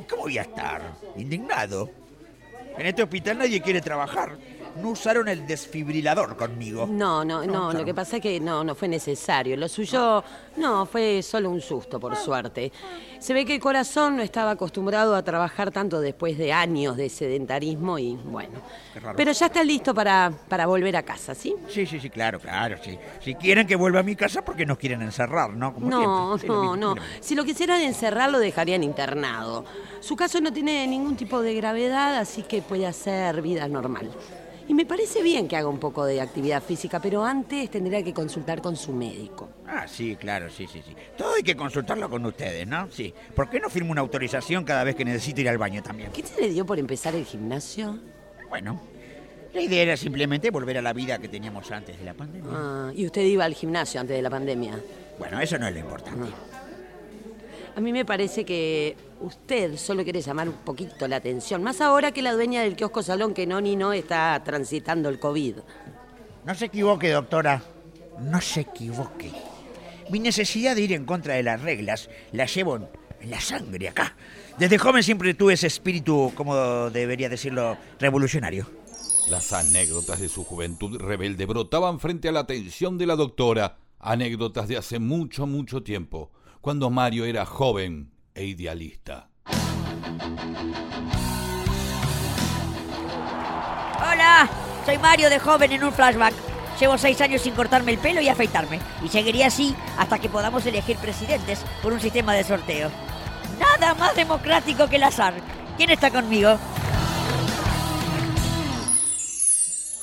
¿Cómo 0.09 0.23
voy 0.23 0.37
a 0.37 0.43
estar? 0.43 0.93
Indignado. 1.17 1.89
En 2.77 2.85
este 2.85 3.03
hospital 3.03 3.39
nadie 3.39 3.61
quiere 3.61 3.81
trabajar. 3.81 4.37
No 4.81 4.89
usaron 4.89 5.27
el 5.27 5.47
desfibrilador 5.47 6.35
conmigo. 6.35 6.85
No, 6.85 7.23
no, 7.23 7.45
no, 7.45 7.71
lo 7.71 7.85
que 7.85 7.93
pasa 7.93 8.17
es 8.17 8.21
que 8.21 8.39
no, 8.39 8.63
no 8.63 8.75
fue 8.75 8.87
necesario. 8.87 9.55
Lo 9.55 9.69
suyo, 9.69 10.23
no, 10.57 10.85
fue 10.85 11.21
solo 11.23 11.49
un 11.49 11.61
susto, 11.61 11.99
por 11.99 12.15
suerte. 12.15 12.71
Se 13.19 13.33
ve 13.33 13.45
que 13.45 13.55
el 13.55 13.61
corazón 13.61 14.17
no 14.17 14.21
estaba 14.21 14.51
acostumbrado 14.51 15.15
a 15.15 15.23
trabajar 15.23 15.71
tanto 15.71 16.01
después 16.01 16.37
de 16.37 16.51
años 16.51 16.97
de 16.97 17.09
sedentarismo 17.09 17.97
y 17.97 18.15
bueno. 18.15 18.59
Qué 18.93 18.99
raro. 18.99 19.15
Pero 19.15 19.31
ya 19.31 19.45
está 19.45 19.63
listo 19.63 19.93
para, 19.93 20.31
para 20.49 20.65
volver 20.65 20.95
a 20.97 21.03
casa, 21.03 21.33
¿sí? 21.33 21.55
Sí, 21.69 21.85
sí, 21.85 21.99
sí, 21.99 22.09
claro, 22.09 22.39
claro, 22.39 22.77
sí. 22.83 22.97
Si 23.21 23.35
quieren 23.35 23.65
que 23.65 23.75
vuelva 23.75 24.01
a 24.01 24.03
mi 24.03 24.15
casa, 24.15 24.43
porque 24.43 24.65
nos 24.65 24.77
quieren 24.77 25.01
encerrar, 25.01 25.53
¿no? 25.53 25.73
Como 25.73 25.87
No, 25.89 26.37
siempre. 26.37 26.41
Sí, 26.41 26.47
lo 26.47 26.75
no, 26.75 26.95
no. 26.95 27.01
Si 27.21 27.33
lo 27.35 27.45
quisieran 27.45 27.81
encerrar, 27.81 28.29
lo 28.29 28.39
dejarían 28.39 28.83
internado. 28.83 29.63
Su 30.01 30.15
caso 30.15 30.41
no 30.41 30.51
tiene 30.51 30.85
ningún 30.85 31.15
tipo 31.15 31.41
de 31.41 31.55
gravedad, 31.55 32.17
así 32.17 32.43
que 32.43 32.61
puede 32.61 32.85
hacer 32.85 33.41
vida 33.41 33.67
normal. 33.67 34.11
Y 34.67 34.73
me 34.73 34.85
parece 34.85 35.21
bien 35.21 35.47
que 35.47 35.55
haga 35.55 35.67
un 35.67 35.79
poco 35.79 36.05
de 36.05 36.19
actividad 36.19 36.61
física, 36.61 36.99
pero 36.99 37.23
antes 37.23 37.69
tendría 37.69 38.01
que 38.03 38.13
consultar 38.13 38.61
con 38.61 38.75
su 38.75 38.93
médico. 38.93 39.49
Ah, 39.67 39.87
sí, 39.87 40.15
claro, 40.15 40.49
sí, 40.49 40.65
sí, 40.71 40.81
sí. 40.83 40.95
Todo 41.15 41.35
hay 41.35 41.43
que 41.43 41.55
consultarlo 41.55 42.09
con 42.09 42.25
ustedes, 42.25 42.65
¿no? 42.65 42.89
Sí. 42.91 43.13
¿Por 43.35 43.49
qué 43.49 43.59
no 43.59 43.69
firmo 43.69 43.91
una 43.91 44.01
autorización 44.01 44.63
cada 44.63 44.83
vez 44.83 44.95
que 44.95 45.05
necesito 45.05 45.41
ir 45.41 45.49
al 45.49 45.59
baño 45.59 45.83
también? 45.83 46.11
¿Qué 46.11 46.23
te 46.23 46.41
le 46.41 46.49
dio 46.49 46.65
por 46.65 46.79
empezar 46.79 47.13
el 47.13 47.25
gimnasio? 47.25 47.99
Bueno, 48.49 48.81
la 49.53 49.61
idea 49.61 49.83
era 49.83 49.97
simplemente 49.97 50.49
volver 50.49 50.79
a 50.79 50.81
la 50.81 50.93
vida 50.93 51.19
que 51.19 51.27
teníamos 51.27 51.69
antes 51.71 51.99
de 51.99 52.05
la 52.05 52.15
pandemia. 52.15 52.51
Ah, 52.51 52.91
y 52.95 53.05
usted 53.05 53.21
iba 53.21 53.45
al 53.45 53.53
gimnasio 53.53 54.01
antes 54.01 54.15
de 54.15 54.21
la 54.21 54.31
pandemia. 54.31 54.79
Bueno, 55.19 55.39
eso 55.39 55.59
no 55.59 55.67
es 55.67 55.73
lo 55.73 55.79
importante. 55.79 56.29
A 57.75 57.81
mí 57.81 57.93
me 57.93 58.03
parece 58.03 58.45
que 58.45 58.95
usted 59.19 59.77
solo 59.77 60.03
quiere 60.03 60.21
llamar 60.21 60.49
un 60.49 60.55
poquito 60.55 61.07
la 61.07 61.17
atención, 61.17 61.63
más 61.63 61.81
ahora 61.81 62.11
que 62.11 62.21
la 62.21 62.33
dueña 62.33 62.61
del 62.61 62.75
kiosco 62.75 63.03
salón 63.03 63.33
que 63.33 63.47
no 63.47 63.61
ni 63.61 63.75
no 63.75 63.93
está 63.93 64.41
transitando 64.43 65.09
el 65.09 65.19
COVID. 65.19 65.57
No 66.45 66.55
se 66.55 66.65
equivoque, 66.65 67.09
doctora. 67.09 67.63
No 68.19 68.39
se 68.39 68.61
equivoque. 68.61 69.31
Mi 70.09 70.19
necesidad 70.19 70.75
de 70.75 70.81
ir 70.81 70.93
en 70.93 71.05
contra 71.05 71.33
de 71.33 71.43
las 71.43 71.61
reglas 71.61 72.09
la 72.31 72.45
llevo 72.45 72.75
en 72.77 72.87
en 73.25 73.31
la 73.31 73.41
sangre 73.41 73.89
acá. 73.89 74.15
Desde 74.57 74.77
joven 74.77 75.03
siempre 75.03 75.33
tuve 75.33 75.53
ese 75.53 75.67
espíritu, 75.67 76.31
como 76.35 76.55
debería 76.89 77.29
decirlo, 77.29 77.77
revolucionario. 77.99 78.67
Las 79.29 79.51
anécdotas 79.53 80.19
de 80.19 80.29
su 80.29 80.43
juventud 80.43 80.97
rebelde 80.99 81.45
brotaban 81.45 81.99
frente 81.99 82.29
a 82.29 82.31
la 82.31 82.41
atención 82.41 82.97
de 82.97 83.07
la 83.07 83.15
doctora. 83.15 83.77
Anécdotas 83.99 84.67
de 84.67 84.77
hace 84.77 84.99
mucho, 84.99 85.47
mucho 85.47 85.81
tiempo, 85.81 86.31
cuando 86.61 86.91
Mario 86.91 87.25
era 87.25 87.45
joven 87.45 88.11
e 88.35 88.43
idealista. 88.43 89.29
Hola, 93.97 94.49
soy 94.85 94.97
Mario 94.97 95.29
de 95.29 95.39
joven 95.39 95.71
en 95.71 95.83
un 95.83 95.93
flashback. 95.93 96.33
Llevo 96.79 96.97
seis 96.97 97.19
años 97.21 97.41
sin 97.41 97.55
cortarme 97.55 97.93
el 97.93 97.97
pelo 97.97 98.19
y 98.19 98.27
afeitarme. 98.27 98.79
Y 99.03 99.07
seguiría 99.07 99.47
así 99.47 99.73
hasta 99.97 100.19
que 100.19 100.29
podamos 100.29 100.65
elegir 100.65 100.97
presidentes 100.97 101.63
por 101.81 101.93
un 101.93 102.01
sistema 102.01 102.33
de 102.33 102.43
sorteo. 102.43 102.91
Nada 103.57 103.95
más 103.95 104.15
democrático 104.15 104.87
que 104.89 104.97
el 104.97 105.03
azar. 105.03 105.33
¿Quién 105.77 105.89
está 105.89 106.11
conmigo? 106.11 106.57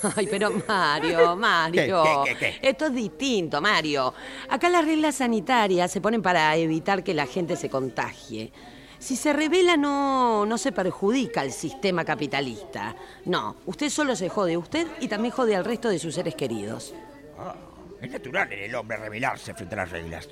Ay, 0.17 0.27
pero 0.31 0.51
Mario, 0.67 1.37
Mario. 1.37 2.03
¿Qué, 2.25 2.35
qué, 2.35 2.59
qué, 2.61 2.69
Esto 2.69 2.87
es 2.87 2.95
distinto, 2.95 3.61
Mario. 3.61 4.13
Acá 4.49 4.69
las 4.69 4.85
reglas 4.85 5.17
sanitarias 5.17 5.91
se 5.91 6.01
ponen 6.01 6.23
para 6.23 6.57
evitar 6.57 7.03
que 7.05 7.15
la 7.15 7.27
gente 7.27 7.57
se 7.57 7.69
contagie. 7.69 8.53
Si 8.99 9.17
se 9.17 9.33
revela, 9.33 9.77
no, 9.77 10.47
no 10.47 10.59
se 10.59 10.71
perjudica 10.71 11.41
al 11.41 11.51
sistema 11.51 12.05
capitalista. 12.05 12.95
No, 13.25 13.57
usted 13.67 13.89
solo 13.89 14.15
se 14.15 14.29
jode 14.29 14.57
usted 14.57 14.87
y 15.01 15.09
también 15.09 15.35
jode 15.35 15.57
al 15.57 15.65
resto 15.65 15.89
de 15.89 15.99
sus 15.99 16.15
seres 16.15 16.37
queridos. 16.37 16.95
Ah, 17.37 17.55
es 18.01 18.11
natural 18.11 18.53
en 18.53 18.61
el 18.61 18.75
hombre 18.77 18.97
rebelarse 18.99 19.55
frente 19.55 19.75
a 19.75 19.79
las 19.79 19.91
reglas. 19.91 20.29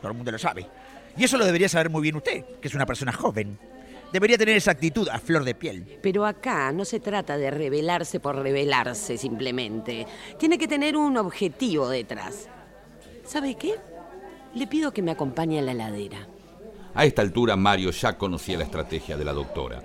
Todo 0.00 0.10
el 0.10 0.16
mundo 0.16 0.32
lo 0.32 0.38
sabe. 0.38 0.66
Y 1.16 1.24
eso 1.24 1.38
lo 1.38 1.44
debería 1.44 1.68
saber 1.68 1.90
muy 1.90 2.02
bien 2.02 2.16
usted, 2.16 2.44
que 2.60 2.66
es 2.68 2.74
una 2.74 2.86
persona 2.86 3.12
joven. 3.12 3.58
Debería 4.12 4.36
tener 4.36 4.56
esa 4.56 4.72
actitud 4.72 5.08
a 5.08 5.18
flor 5.18 5.44
de 5.44 5.54
piel. 5.54 5.98
Pero 6.02 6.26
acá 6.26 6.72
no 6.72 6.84
se 6.84 7.00
trata 7.00 7.36
de 7.36 7.50
rebelarse 7.50 8.18
por 8.18 8.36
rebelarse 8.36 9.16
simplemente. 9.16 10.06
Tiene 10.38 10.58
que 10.58 10.66
tener 10.66 10.96
un 10.96 11.16
objetivo 11.16 11.88
detrás. 11.88 12.48
¿Sabe 13.24 13.54
qué? 13.54 13.76
Le 14.54 14.66
pido 14.66 14.92
que 14.92 15.02
me 15.02 15.12
acompañe 15.12 15.60
a 15.60 15.62
la 15.62 15.74
ladera. 15.74 16.26
A 16.94 17.04
esta 17.04 17.22
altura 17.22 17.54
Mario 17.54 17.92
ya 17.92 18.18
conocía 18.18 18.58
la 18.58 18.64
estrategia 18.64 19.16
de 19.16 19.24
la 19.24 19.32
doctora. 19.32 19.80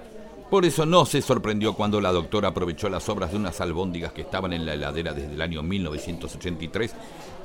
Por 0.49 0.63
eso 0.63 0.85
no 0.85 1.05
se 1.05 1.21
sorprendió 1.21 1.73
cuando 1.73 1.99
la 1.99 2.11
doctora 2.11 2.49
aprovechó 2.49 2.87
las 2.87 3.09
obras 3.09 3.31
de 3.31 3.37
unas 3.37 3.59
albóndigas 3.61 4.13
que 4.13 4.21
estaban 4.21 4.53
en 4.53 4.65
la 4.65 4.75
heladera 4.75 5.11
desde 5.11 5.33
el 5.33 5.41
año 5.41 5.63
1983 5.63 6.95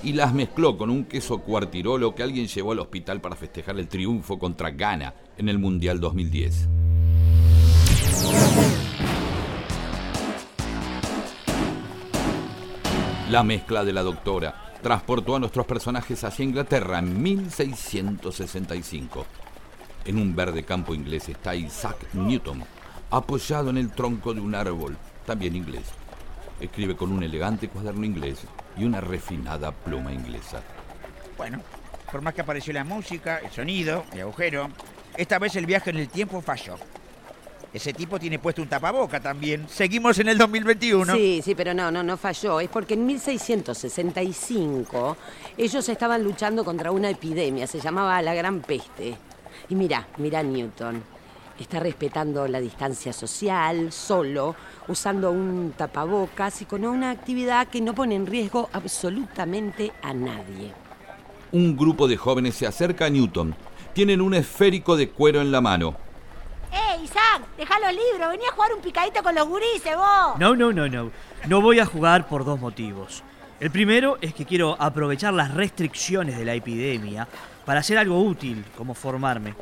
y 0.03 0.13
las 0.13 0.35
mezcló 0.35 0.77
con 0.77 0.91
un 0.91 1.05
queso 1.05 1.39
cuartirolo 1.39 2.15
que 2.15 2.23
alguien 2.23 2.47
llevó 2.47 2.73
al 2.73 2.81
hospital 2.81 3.21
para 3.21 3.37
festejar 3.37 3.79
el 3.79 3.89
triunfo 3.89 4.39
contra 4.39 4.71
Ghana 4.71 5.15
en 5.39 5.49
el 5.49 5.59
Mundial 5.59 5.99
2010. 5.99 6.69
La 13.31 13.43
mezcla 13.43 13.85
de 13.85 13.93
la 13.93 14.03
doctora 14.03 14.73
transportó 14.83 15.37
a 15.37 15.39
nuestros 15.39 15.65
personajes 15.65 16.25
hacia 16.25 16.45
Inglaterra 16.45 16.99
en 16.99 17.23
1665. 17.23 19.25
En 20.05 20.19
un 20.19 20.35
verde 20.35 20.65
campo 20.65 20.95
inglés 20.95 21.29
está 21.29 21.55
Isaac 21.55 22.13
Newton, 22.13 22.65
apoyado 23.11 23.71
en 23.71 23.77
el 23.77 23.91
tronco 23.91 24.33
de 24.33 24.41
un 24.41 24.55
árbol, 24.55 24.97
también 25.27 25.57
inglés. 25.57 25.85
Escribe 26.61 26.97
con 26.97 27.13
un 27.13 27.23
elegante 27.23 27.69
cuaderno 27.69 28.05
inglés 28.05 28.39
y 28.77 28.85
una 28.85 29.01
refinada 29.01 29.73
pluma 29.73 30.13
inglesa. 30.13 30.63
Bueno, 31.37 31.61
por 32.11 32.23
más 32.23 32.35
que 32.35 32.43
apareció 32.43 32.73
la 32.73 32.85
música, 32.85 33.39
el 33.39 33.51
sonido, 33.51 34.05
el 34.13 34.21
agujero, 34.21 34.69
esta 35.17 35.39
vez 35.39 35.57
el 35.57 35.67
viaje 35.67 35.91
en 35.91 35.99
el 35.99 36.09
tiempo 36.09 36.41
falló. 36.41 36.77
Ese 37.73 37.93
tipo 37.93 38.19
tiene 38.19 38.41
puesto 38.41 38.63
un 38.63 38.69
tapaboca 38.69 39.21
también. 39.21 39.69
Seguimos 39.69 40.19
en 40.19 40.29
el 40.29 40.37
2021. 40.37 41.15
Sí, 41.15 41.41
sí, 41.43 41.55
pero 41.55 41.73
no, 41.73 41.91
no, 41.91 42.03
no 42.03 42.17
falló. 42.17 42.59
Es 42.59 42.69
porque 42.69 42.95
en 42.95 43.07
1665 43.07 45.17
ellos 45.57 45.89
estaban 45.89 46.25
luchando 46.25 46.65
contra 46.65 46.91
una 46.91 47.11
epidemia, 47.11 47.69
se 47.69 47.79
llamaba 47.79 48.21
la 48.23 48.35
Gran 48.35 48.61
Peste. 48.61 49.17
Y 49.69 49.77
mira, 49.77 50.09
mira 50.17 50.43
Newton. 50.43 51.01
Está 51.61 51.79
respetando 51.79 52.49
la 52.49 52.59
distancia 52.59 53.13
social, 53.13 53.93
solo, 53.93 54.57
usando 54.89 55.31
un 55.31 55.75
tapabocas 55.77 56.63
y 56.63 56.65
con 56.65 56.87
una 56.87 57.11
actividad 57.11 57.69
que 57.69 57.83
no 57.83 57.95
pone 57.95 58.15
en 58.15 58.27
riesgo 58.27 58.71
absolutamente 58.73 59.93
a 60.03 60.15
nadie. 60.15 60.73
Un 61.53 61.77
grupo 61.77 62.09
de 62.09 62.17
jóvenes 62.17 62.55
se 62.55 62.67
acerca 62.67 63.05
a 63.05 63.11
Newton. 63.11 63.55
Tienen 63.93 64.23
un 64.23 64.33
esférico 64.33 64.97
de 64.97 65.11
cuero 65.11 65.43
en 65.43 65.53
la 65.53 65.61
mano. 65.61 65.97
¡Eh, 66.73 67.03
Isaac! 67.05 67.43
Deja 67.59 67.79
los 67.79 67.93
libros, 67.93 68.31
vení 68.31 68.47
a 68.47 68.53
jugar 68.53 68.73
un 68.75 68.81
picadito 68.81 69.23
con 69.23 69.35
los 69.35 69.47
gurises, 69.47 69.95
vos. 69.95 70.39
No, 70.39 70.57
no, 70.57 70.73
no, 70.73 70.89
no. 70.89 71.11
No 71.47 71.61
voy 71.61 71.79
a 71.79 71.85
jugar 71.85 72.27
por 72.27 72.47
dos 72.47 72.59
motivos. 72.59 73.23
El 73.61 73.71
primero 73.71 74.17
es 74.23 74.33
que 74.33 74.47
quiero 74.47 74.77
aprovechar 74.81 75.35
las 75.35 75.53
restricciones 75.53 76.39
de 76.39 76.47
la 76.47 76.55
epidemia 76.55 77.29
para 77.67 77.81
hacer 77.81 77.99
algo 77.99 78.19
útil, 78.19 78.65
como 78.79 78.95
formarme. 78.95 79.55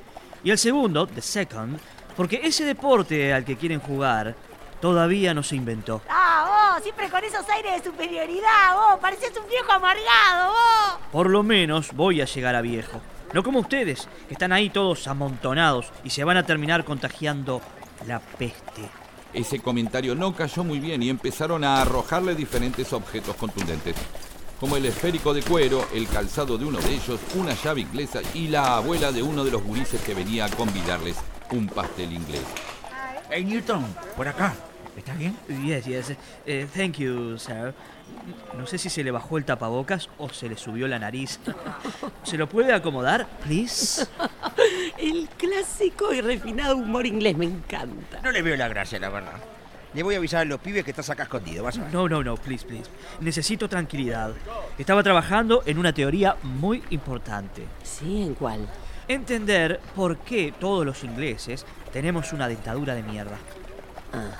Y 0.45 0.51
el 0.51 0.59
segundo, 0.59 1.07
the 1.07 1.21
second, 1.21 1.79
porque 2.17 2.41
ese 2.43 2.65
deporte 2.65 3.33
al 3.33 3.45
que 3.45 3.57
quieren 3.57 3.81
jugar 3.81 4.35
todavía 4.81 5.35
no 5.35 5.43
se 5.43 5.57
inventó. 5.57 6.01
Ah, 6.09 6.75
vos, 6.75 6.83
siempre 6.83 7.09
con 7.11 7.23
esos 7.25 7.49
aires 7.49 7.83
de 7.83 7.91
superioridad, 7.91 8.75
vos. 8.75 9.01
Pareces 9.01 9.33
un 9.37 9.49
viejo 9.49 9.73
amargado, 9.73 10.53
vos. 10.53 10.99
Por 11.13 11.31
lo 11.31 11.43
menos 11.43 11.93
voy 11.93 12.21
a 12.21 12.25
llegar 12.25 12.55
a 12.55 12.61
viejo. 12.61 13.01
No 13.33 13.43
como 13.43 13.61
ustedes, 13.61 14.09
que 14.27 14.35
están 14.35 14.53
ahí 14.53 14.71
todos 14.71 15.07
amontonados 15.07 15.91
y 16.03 16.11
se 16.11 16.25
van 16.25 16.39
a 16.39 16.47
terminar 16.47 16.85
contagiando 16.85 17.61
la 18.07 18.21
peste. 18.21 18.89
Ese 19.35 19.61
comentario 19.61 20.15
no 20.15 20.35
cayó 20.35 20.65
muy 20.65 20.81
bien 20.81 21.03
y 21.03 21.11
empezaron 21.11 21.63
a 21.63 21.83
arrojarle 21.83 22.35
diferentes 22.35 22.93
objetos 22.95 23.37
contundentes, 23.37 23.95
como 24.61 24.77
el 24.77 24.87
esférico 24.87 25.33
de 25.33 25.43
cuero, 25.43 25.87
el 25.95 26.09
calzado 26.09 26.59
de 26.59 26.65
uno 26.65 26.79
de 26.79 26.95
ellos, 26.95 27.21
una 27.35 27.55
llave 27.55 27.83
inglesa 27.83 28.21
y 28.35 28.49
la 28.49 28.77
abuela 28.77 29.13
de 29.13 29.23
uno 29.23 29.45
de 29.45 29.51
los 29.51 29.63
gurises 29.63 30.01
que 30.03 30.15
venía 30.15 30.47
a 30.47 30.51
convidarles 30.51 31.17
un 31.51 31.67
pastel 31.69 32.13
inglés. 32.13 32.43
Hey 33.31 33.45
Newton, 33.45 33.85
por 34.17 34.27
acá. 34.29 34.55
¿Está 34.97 35.15
bien? 35.15 35.37
Yes, 35.65 35.85
yes. 35.85 36.13
Eh, 36.45 36.67
thank 36.75 36.97
you, 36.97 37.39
sir. 37.39 37.73
No 38.57 38.67
sé 38.67 38.79
si 38.79 38.91
se 38.91 39.05
le 39.05 39.13
bajó 39.13 39.39
el 39.39 39.45
tapabocas 39.45 40.09
o 40.19 40.29
se 40.29 40.49
le 40.49 40.57
subió 40.57 40.89
la 40.89 40.99
nariz. 40.99 41.39
¿Se 42.25 42.37
lo 42.37 42.49
puede 42.49 42.73
acomodar, 42.73 43.29
please? 43.45 44.07
El 44.99 45.29
clásico 45.37 46.13
y 46.13 46.21
refinado 46.21 46.77
humor 46.77 47.07
inglés 47.07 47.37
me 47.37 47.45
encanta. 47.45 48.21
No 48.23 48.33
le 48.33 48.43
veo 48.43 48.57
la 48.57 48.67
gracia, 48.67 48.99
la 48.99 49.09
verdad. 49.09 49.39
Le 49.99 50.05
voy 50.05 50.15
a 50.15 50.19
avisar 50.19 50.43
a 50.43 50.45
los 50.45 50.61
pibes 50.61 50.85
que 50.85 50.93
estás 50.93 51.11
acá 51.11 51.25
escondido, 51.25 51.65
vas 51.65 51.77
a 51.77 51.83
ver. 51.83 51.93
No, 51.93 52.09
no, 52.09 52.23
no, 52.23 52.37
please, 52.37 52.65
please. 52.65 52.89
Necesito 53.19 53.69
tranquilidad. 53.69 54.33
Estaba 54.79 55.03
trabajando 55.03 55.65
en 55.67 55.77
una 55.77 55.93
teoría 55.93 56.37
muy 56.45 56.85
importante. 56.91 57.65
¿Sí? 57.83 58.23
¿En 58.23 58.35
cuál? 58.35 58.69
Entender 59.09 59.81
por 59.97 60.19
qué 60.19 60.55
todos 60.57 60.87
los 60.87 61.03
ingleses 61.03 61.67
tenemos 61.93 62.33
una 62.33 62.47
dentadura 62.47 62.95
de 62.95 63.03
mierda. 63.03 63.39
Ah. 64.13 64.31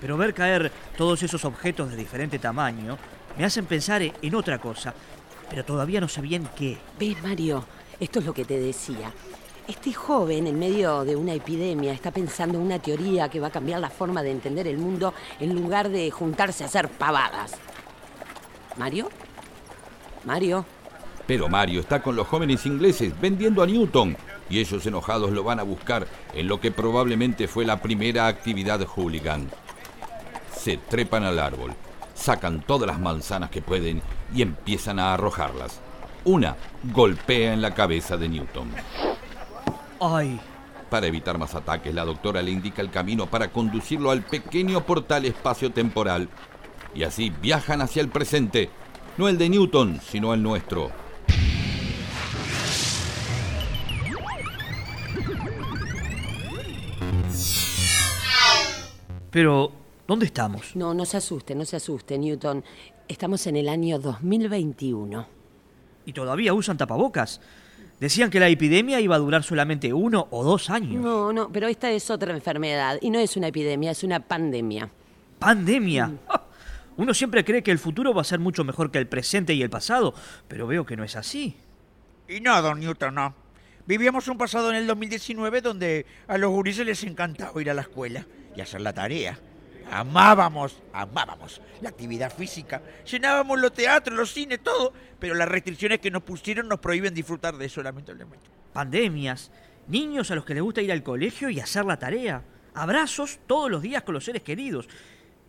Pero 0.00 0.16
ver 0.16 0.34
caer 0.34 0.70
todos 0.96 1.20
esos 1.24 1.44
objetos 1.44 1.90
de 1.90 1.96
diferente 1.96 2.38
tamaño 2.38 2.96
me 3.36 3.44
hacen 3.44 3.66
pensar 3.66 4.02
e- 4.02 4.12
en 4.22 4.36
otra 4.36 4.58
cosa. 4.60 4.94
Pero 5.50 5.64
todavía 5.64 6.00
no 6.00 6.06
sé 6.06 6.20
bien 6.20 6.48
qué. 6.56 6.78
¿Ves, 7.00 7.20
Mario? 7.24 7.64
Esto 7.98 8.20
es 8.20 8.24
lo 8.24 8.32
que 8.32 8.44
te 8.44 8.56
decía. 8.56 9.12
Este 9.72 9.94
joven, 9.94 10.46
en 10.46 10.58
medio 10.58 11.02
de 11.02 11.16
una 11.16 11.32
epidemia, 11.32 11.94
está 11.94 12.10
pensando 12.10 12.58
en 12.58 12.64
una 12.64 12.78
teoría 12.78 13.30
que 13.30 13.40
va 13.40 13.46
a 13.46 13.50
cambiar 13.50 13.80
la 13.80 13.88
forma 13.88 14.22
de 14.22 14.30
entender 14.30 14.68
el 14.68 14.76
mundo 14.76 15.14
en 15.40 15.54
lugar 15.54 15.88
de 15.88 16.10
juntarse 16.10 16.62
a 16.62 16.66
hacer 16.66 16.90
pavadas. 16.90 17.54
¿Mario? 18.76 19.08
¿Mario? 20.24 20.66
Pero 21.26 21.48
Mario 21.48 21.80
está 21.80 22.02
con 22.02 22.14
los 22.14 22.28
jóvenes 22.28 22.66
ingleses 22.66 23.18
vendiendo 23.18 23.62
a 23.62 23.66
Newton 23.66 24.14
y 24.50 24.60
ellos 24.60 24.84
enojados 24.84 25.30
lo 25.30 25.42
van 25.42 25.58
a 25.58 25.62
buscar 25.62 26.06
en 26.34 26.48
lo 26.48 26.60
que 26.60 26.70
probablemente 26.70 27.48
fue 27.48 27.64
la 27.64 27.80
primera 27.80 28.26
actividad 28.26 28.86
hooligan. 28.86 29.48
Se 30.54 30.76
trepan 30.76 31.24
al 31.24 31.38
árbol, 31.38 31.72
sacan 32.12 32.60
todas 32.60 32.86
las 32.86 33.00
manzanas 33.00 33.48
que 33.48 33.62
pueden 33.62 34.02
y 34.34 34.42
empiezan 34.42 34.98
a 34.98 35.14
arrojarlas. 35.14 35.80
Una 36.24 36.56
golpea 36.92 37.54
en 37.54 37.62
la 37.62 37.72
cabeza 37.72 38.18
de 38.18 38.28
Newton. 38.28 38.68
¡Ay! 40.04 40.40
Para 40.90 41.06
evitar 41.06 41.38
más 41.38 41.54
ataques, 41.54 41.94
la 41.94 42.04
doctora 42.04 42.42
le 42.42 42.50
indica 42.50 42.82
el 42.82 42.90
camino 42.90 43.30
para 43.30 43.52
conducirlo 43.52 44.10
al 44.10 44.22
pequeño 44.22 44.84
portal 44.84 45.24
espacio-temporal. 45.24 46.28
Y 46.92 47.04
así 47.04 47.30
viajan 47.30 47.80
hacia 47.82 48.02
el 48.02 48.08
presente, 48.08 48.68
no 49.16 49.28
el 49.28 49.38
de 49.38 49.48
Newton, 49.48 50.00
sino 50.02 50.34
el 50.34 50.42
nuestro. 50.42 50.90
Pero, 59.30 59.70
¿dónde 60.08 60.26
estamos? 60.26 60.74
No, 60.74 60.94
no 60.94 61.04
se 61.04 61.18
asuste, 61.18 61.54
no 61.54 61.64
se 61.64 61.76
asuste, 61.76 62.18
Newton. 62.18 62.64
Estamos 63.06 63.46
en 63.46 63.56
el 63.56 63.68
año 63.68 64.00
2021. 64.00 65.26
¿Y 66.06 66.12
todavía 66.12 66.52
usan 66.54 66.76
tapabocas? 66.76 67.40
Decían 68.02 68.30
que 68.30 68.40
la 68.40 68.48
epidemia 68.48 68.98
iba 68.98 69.14
a 69.14 69.18
durar 69.20 69.44
solamente 69.44 69.92
uno 69.92 70.26
o 70.32 70.42
dos 70.42 70.70
años. 70.70 71.00
No, 71.00 71.32
no, 71.32 71.52
pero 71.52 71.68
esta 71.68 71.88
es 71.88 72.10
otra 72.10 72.34
enfermedad 72.34 72.98
y 73.00 73.10
no 73.10 73.20
es 73.20 73.36
una 73.36 73.46
epidemia, 73.46 73.92
es 73.92 74.02
una 74.02 74.18
pandemia. 74.18 74.90
¿Pandemia? 75.38 76.10
¡Ah! 76.28 76.42
Uno 76.96 77.14
siempre 77.14 77.44
cree 77.44 77.62
que 77.62 77.70
el 77.70 77.78
futuro 77.78 78.12
va 78.12 78.22
a 78.22 78.24
ser 78.24 78.40
mucho 78.40 78.64
mejor 78.64 78.90
que 78.90 78.98
el 78.98 79.06
presente 79.06 79.54
y 79.54 79.62
el 79.62 79.70
pasado, 79.70 80.14
pero 80.48 80.66
veo 80.66 80.84
que 80.84 80.96
no 80.96 81.04
es 81.04 81.14
así. 81.14 81.54
Y 82.28 82.40
no, 82.40 82.60
don 82.60 82.80
Newton, 82.80 83.14
no. 83.14 83.36
Vivíamos 83.86 84.26
un 84.26 84.36
pasado 84.36 84.70
en 84.70 84.78
el 84.78 84.88
2019 84.88 85.60
donde 85.60 86.04
a 86.26 86.38
los 86.38 86.50
gurises 86.50 86.84
les 86.84 87.04
encantaba 87.04 87.62
ir 87.62 87.70
a 87.70 87.74
la 87.74 87.82
escuela 87.82 88.26
y 88.56 88.62
hacer 88.62 88.80
la 88.80 88.92
tarea. 88.92 89.38
Amábamos, 89.90 90.80
amábamos 90.92 91.60
la 91.80 91.88
actividad 91.88 92.32
física. 92.32 92.82
Llenábamos 93.10 93.60
los 93.60 93.72
teatros, 93.72 94.16
los 94.16 94.32
cines, 94.32 94.62
todo. 94.62 94.92
Pero 95.18 95.34
las 95.34 95.48
restricciones 95.48 96.00
que 96.00 96.10
nos 96.10 96.22
pusieron 96.22 96.68
nos 96.68 96.80
prohíben 96.80 97.14
disfrutar 97.14 97.56
de 97.56 97.66
eso, 97.66 97.82
lamentablemente. 97.82 98.46
Pandemias, 98.72 99.50
niños 99.88 100.30
a 100.30 100.34
los 100.34 100.44
que 100.44 100.54
les 100.54 100.62
gusta 100.62 100.82
ir 100.82 100.92
al 100.92 101.02
colegio 101.02 101.50
y 101.50 101.60
hacer 101.60 101.84
la 101.84 101.98
tarea, 101.98 102.42
abrazos 102.74 103.38
todos 103.46 103.70
los 103.70 103.82
días 103.82 104.02
con 104.02 104.14
los 104.14 104.24
seres 104.24 104.42
queridos. 104.42 104.88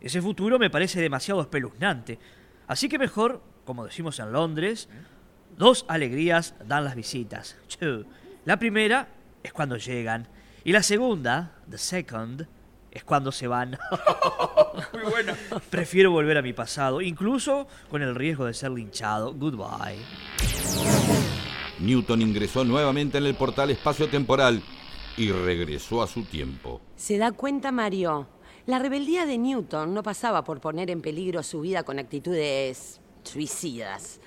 Ese 0.01 0.21
futuro 0.21 0.59
me 0.59 0.69
parece 0.69 0.99
demasiado 1.01 1.41
espeluznante. 1.41 2.19
Así 2.67 2.89
que 2.89 2.99
mejor, 2.99 3.41
como 3.65 3.85
decimos 3.85 4.19
en 4.19 4.31
Londres, 4.31 4.89
dos 5.57 5.85
alegrías 5.87 6.55
dan 6.65 6.83
las 6.83 6.95
visitas. 6.95 7.57
La 8.45 8.57
primera 8.57 9.07
es 9.41 9.53
cuando 9.53 9.77
llegan. 9.77 10.27
Y 10.65 10.71
la 10.71 10.83
segunda, 10.83 11.55
the 11.69 11.77
second, 11.77 12.47
es 12.93 13.03
cuando 13.03 13.31
se 13.31 13.47
van. 13.47 13.71
Muy 14.93 15.03
bueno. 15.11 15.33
Prefiero 15.69 16.11
volver 16.11 16.37
a 16.37 16.41
mi 16.41 16.53
pasado, 16.53 17.01
incluso 17.01 17.67
con 17.89 18.01
el 18.01 18.15
riesgo 18.15 18.45
de 18.45 18.53
ser 18.53 18.71
linchado. 18.71 19.33
Goodbye. 19.33 19.97
Newton 21.79 22.21
ingresó 22.21 22.63
nuevamente 22.63 23.17
en 23.17 23.25
el 23.25 23.35
portal 23.35 23.71
espacio-temporal 23.71 24.61
y 25.17 25.31
regresó 25.31 26.01
a 26.01 26.07
su 26.07 26.23
tiempo. 26.23 26.81
¿Se 26.95 27.17
da 27.17 27.31
cuenta, 27.31 27.71
Mario? 27.71 28.27
La 28.65 28.79
rebeldía 28.79 29.25
de 29.25 29.37
Newton 29.37 29.93
no 29.93 30.03
pasaba 30.03 30.43
por 30.43 30.61
poner 30.61 30.89
en 30.89 31.01
peligro 31.01 31.43
su 31.43 31.61
vida 31.61 31.83
con 31.83 31.99
actitudes 31.99 33.01
suicidas. 33.23 34.21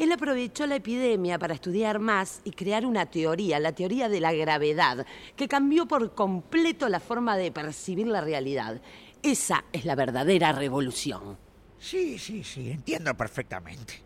Él 0.00 0.12
aprovechó 0.12 0.66
la 0.66 0.76
epidemia 0.76 1.38
para 1.38 1.52
estudiar 1.52 1.98
más 1.98 2.40
y 2.44 2.52
crear 2.52 2.86
una 2.86 3.04
teoría, 3.04 3.60
la 3.60 3.72
teoría 3.72 4.08
de 4.08 4.18
la 4.18 4.32
gravedad, 4.32 5.04
que 5.36 5.46
cambió 5.46 5.84
por 5.84 6.14
completo 6.14 6.88
la 6.88 7.00
forma 7.00 7.36
de 7.36 7.52
percibir 7.52 8.06
la 8.06 8.22
realidad. 8.22 8.80
Esa 9.22 9.66
es 9.74 9.84
la 9.84 9.94
verdadera 9.96 10.52
revolución. 10.52 11.36
Sí, 11.78 12.18
sí, 12.18 12.42
sí, 12.42 12.70
entiendo 12.70 13.14
perfectamente. 13.14 14.02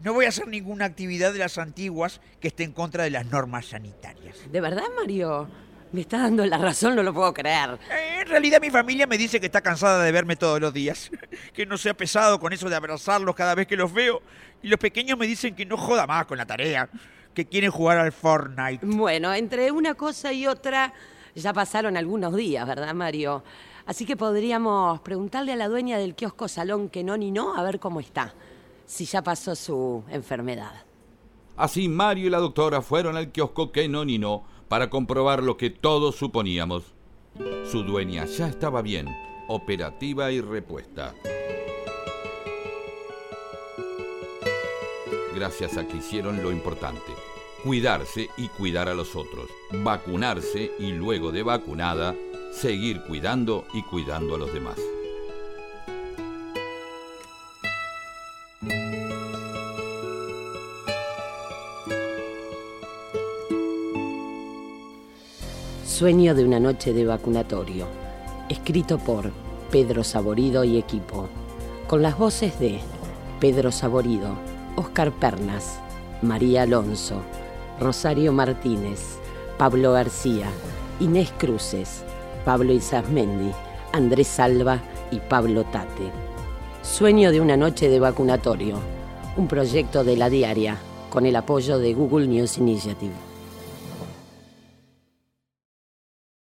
No 0.00 0.14
voy 0.14 0.24
a 0.24 0.30
hacer 0.30 0.48
ninguna 0.48 0.86
actividad 0.86 1.34
de 1.34 1.40
las 1.40 1.58
antiguas 1.58 2.22
que 2.40 2.48
esté 2.48 2.64
en 2.64 2.72
contra 2.72 3.04
de 3.04 3.10
las 3.10 3.26
normas 3.26 3.66
sanitarias. 3.66 4.50
¿De 4.50 4.60
verdad, 4.62 4.84
Mario? 4.98 5.50
Me 5.96 6.02
está 6.02 6.18
dando 6.18 6.44
la 6.44 6.58
razón, 6.58 6.94
no 6.94 7.02
lo 7.02 7.14
puedo 7.14 7.32
creer. 7.32 7.78
Eh, 7.90 8.18
en 8.20 8.28
realidad 8.28 8.60
mi 8.60 8.68
familia 8.68 9.06
me 9.06 9.16
dice 9.16 9.40
que 9.40 9.46
está 9.46 9.62
cansada 9.62 10.04
de 10.04 10.12
verme 10.12 10.36
todos 10.36 10.60
los 10.60 10.74
días. 10.74 11.10
Que 11.54 11.64
no 11.64 11.78
sea 11.78 11.94
pesado 11.94 12.38
con 12.38 12.52
eso 12.52 12.68
de 12.68 12.76
abrazarlos 12.76 13.34
cada 13.34 13.54
vez 13.54 13.66
que 13.66 13.76
los 13.76 13.94
veo. 13.94 14.20
Y 14.62 14.68
los 14.68 14.78
pequeños 14.78 15.16
me 15.16 15.26
dicen 15.26 15.54
que 15.54 15.64
no 15.64 15.78
joda 15.78 16.06
más 16.06 16.26
con 16.26 16.36
la 16.36 16.44
tarea. 16.44 16.90
Que 17.32 17.46
quieren 17.46 17.70
jugar 17.70 17.96
al 17.96 18.12
Fortnite. 18.12 18.84
Bueno, 18.84 19.32
entre 19.32 19.70
una 19.70 19.94
cosa 19.94 20.34
y 20.34 20.46
otra 20.46 20.92
ya 21.34 21.54
pasaron 21.54 21.96
algunos 21.96 22.36
días, 22.36 22.66
¿verdad, 22.66 22.92
Mario? 22.92 23.42
Así 23.86 24.04
que 24.04 24.18
podríamos 24.18 25.00
preguntarle 25.00 25.54
a 25.54 25.56
la 25.56 25.66
dueña 25.66 25.96
del 25.96 26.14
kiosco 26.14 26.46
Salón 26.46 26.90
que 26.90 27.04
no 27.04 27.16
ni 27.16 27.30
no 27.30 27.56
a 27.56 27.62
ver 27.62 27.80
cómo 27.80 28.00
está. 28.00 28.34
Si 28.84 29.06
ya 29.06 29.22
pasó 29.22 29.56
su 29.56 30.04
enfermedad. 30.10 30.74
Así 31.56 31.88
Mario 31.88 32.26
y 32.26 32.30
la 32.30 32.38
doctora 32.38 32.82
fueron 32.82 33.16
al 33.16 33.32
kiosco 33.32 33.72
que 33.72 33.88
no 33.88 34.04
ni 34.04 34.18
no 34.18 34.55
para 34.68 34.90
comprobar 34.90 35.42
lo 35.42 35.56
que 35.56 35.70
todos 35.70 36.16
suponíamos. 36.16 36.84
Su 37.70 37.82
dueña 37.82 38.24
ya 38.24 38.48
estaba 38.48 38.82
bien, 38.82 39.08
operativa 39.48 40.32
y 40.32 40.40
repuesta. 40.40 41.14
Gracias 45.34 45.76
a 45.76 45.86
que 45.86 45.98
hicieron 45.98 46.42
lo 46.42 46.50
importante, 46.50 47.12
cuidarse 47.62 48.30
y 48.38 48.48
cuidar 48.48 48.88
a 48.88 48.94
los 48.94 49.14
otros, 49.14 49.50
vacunarse 49.70 50.72
y 50.78 50.92
luego 50.92 51.30
de 51.30 51.42
vacunada, 51.42 52.14
seguir 52.52 53.02
cuidando 53.02 53.66
y 53.74 53.82
cuidando 53.82 54.36
a 54.36 54.38
los 54.38 54.52
demás. 54.52 54.80
Sueño 65.98 66.34
de 66.34 66.44
una 66.44 66.60
noche 66.60 66.92
de 66.92 67.06
vacunatorio, 67.06 67.86
escrito 68.50 68.98
por 68.98 69.32
Pedro 69.70 70.04
Saborido 70.04 70.62
y 70.62 70.76
equipo, 70.76 71.26
con 71.86 72.02
las 72.02 72.18
voces 72.18 72.60
de 72.60 72.80
Pedro 73.40 73.72
Saborido, 73.72 74.34
Oscar 74.76 75.10
Pernas, 75.10 75.80
María 76.20 76.64
Alonso, 76.64 77.22
Rosario 77.80 78.30
Martínez, 78.34 79.16
Pablo 79.56 79.92
García, 79.92 80.48
Inés 81.00 81.32
Cruces, 81.38 82.04
Pablo 82.44 82.74
Isasmendi, 82.74 83.52
Andrés 83.94 84.28
Salva 84.28 84.82
y 85.10 85.20
Pablo 85.20 85.64
Tate. 85.64 86.12
Sueño 86.82 87.32
de 87.32 87.40
una 87.40 87.56
noche 87.56 87.88
de 87.88 88.00
vacunatorio, 88.00 88.80
un 89.38 89.48
proyecto 89.48 90.04
de 90.04 90.18
la 90.18 90.28
diaria 90.28 90.76
con 91.08 91.24
el 91.24 91.36
apoyo 91.36 91.78
de 91.78 91.94
Google 91.94 92.26
News 92.26 92.58
Initiative. 92.58 93.25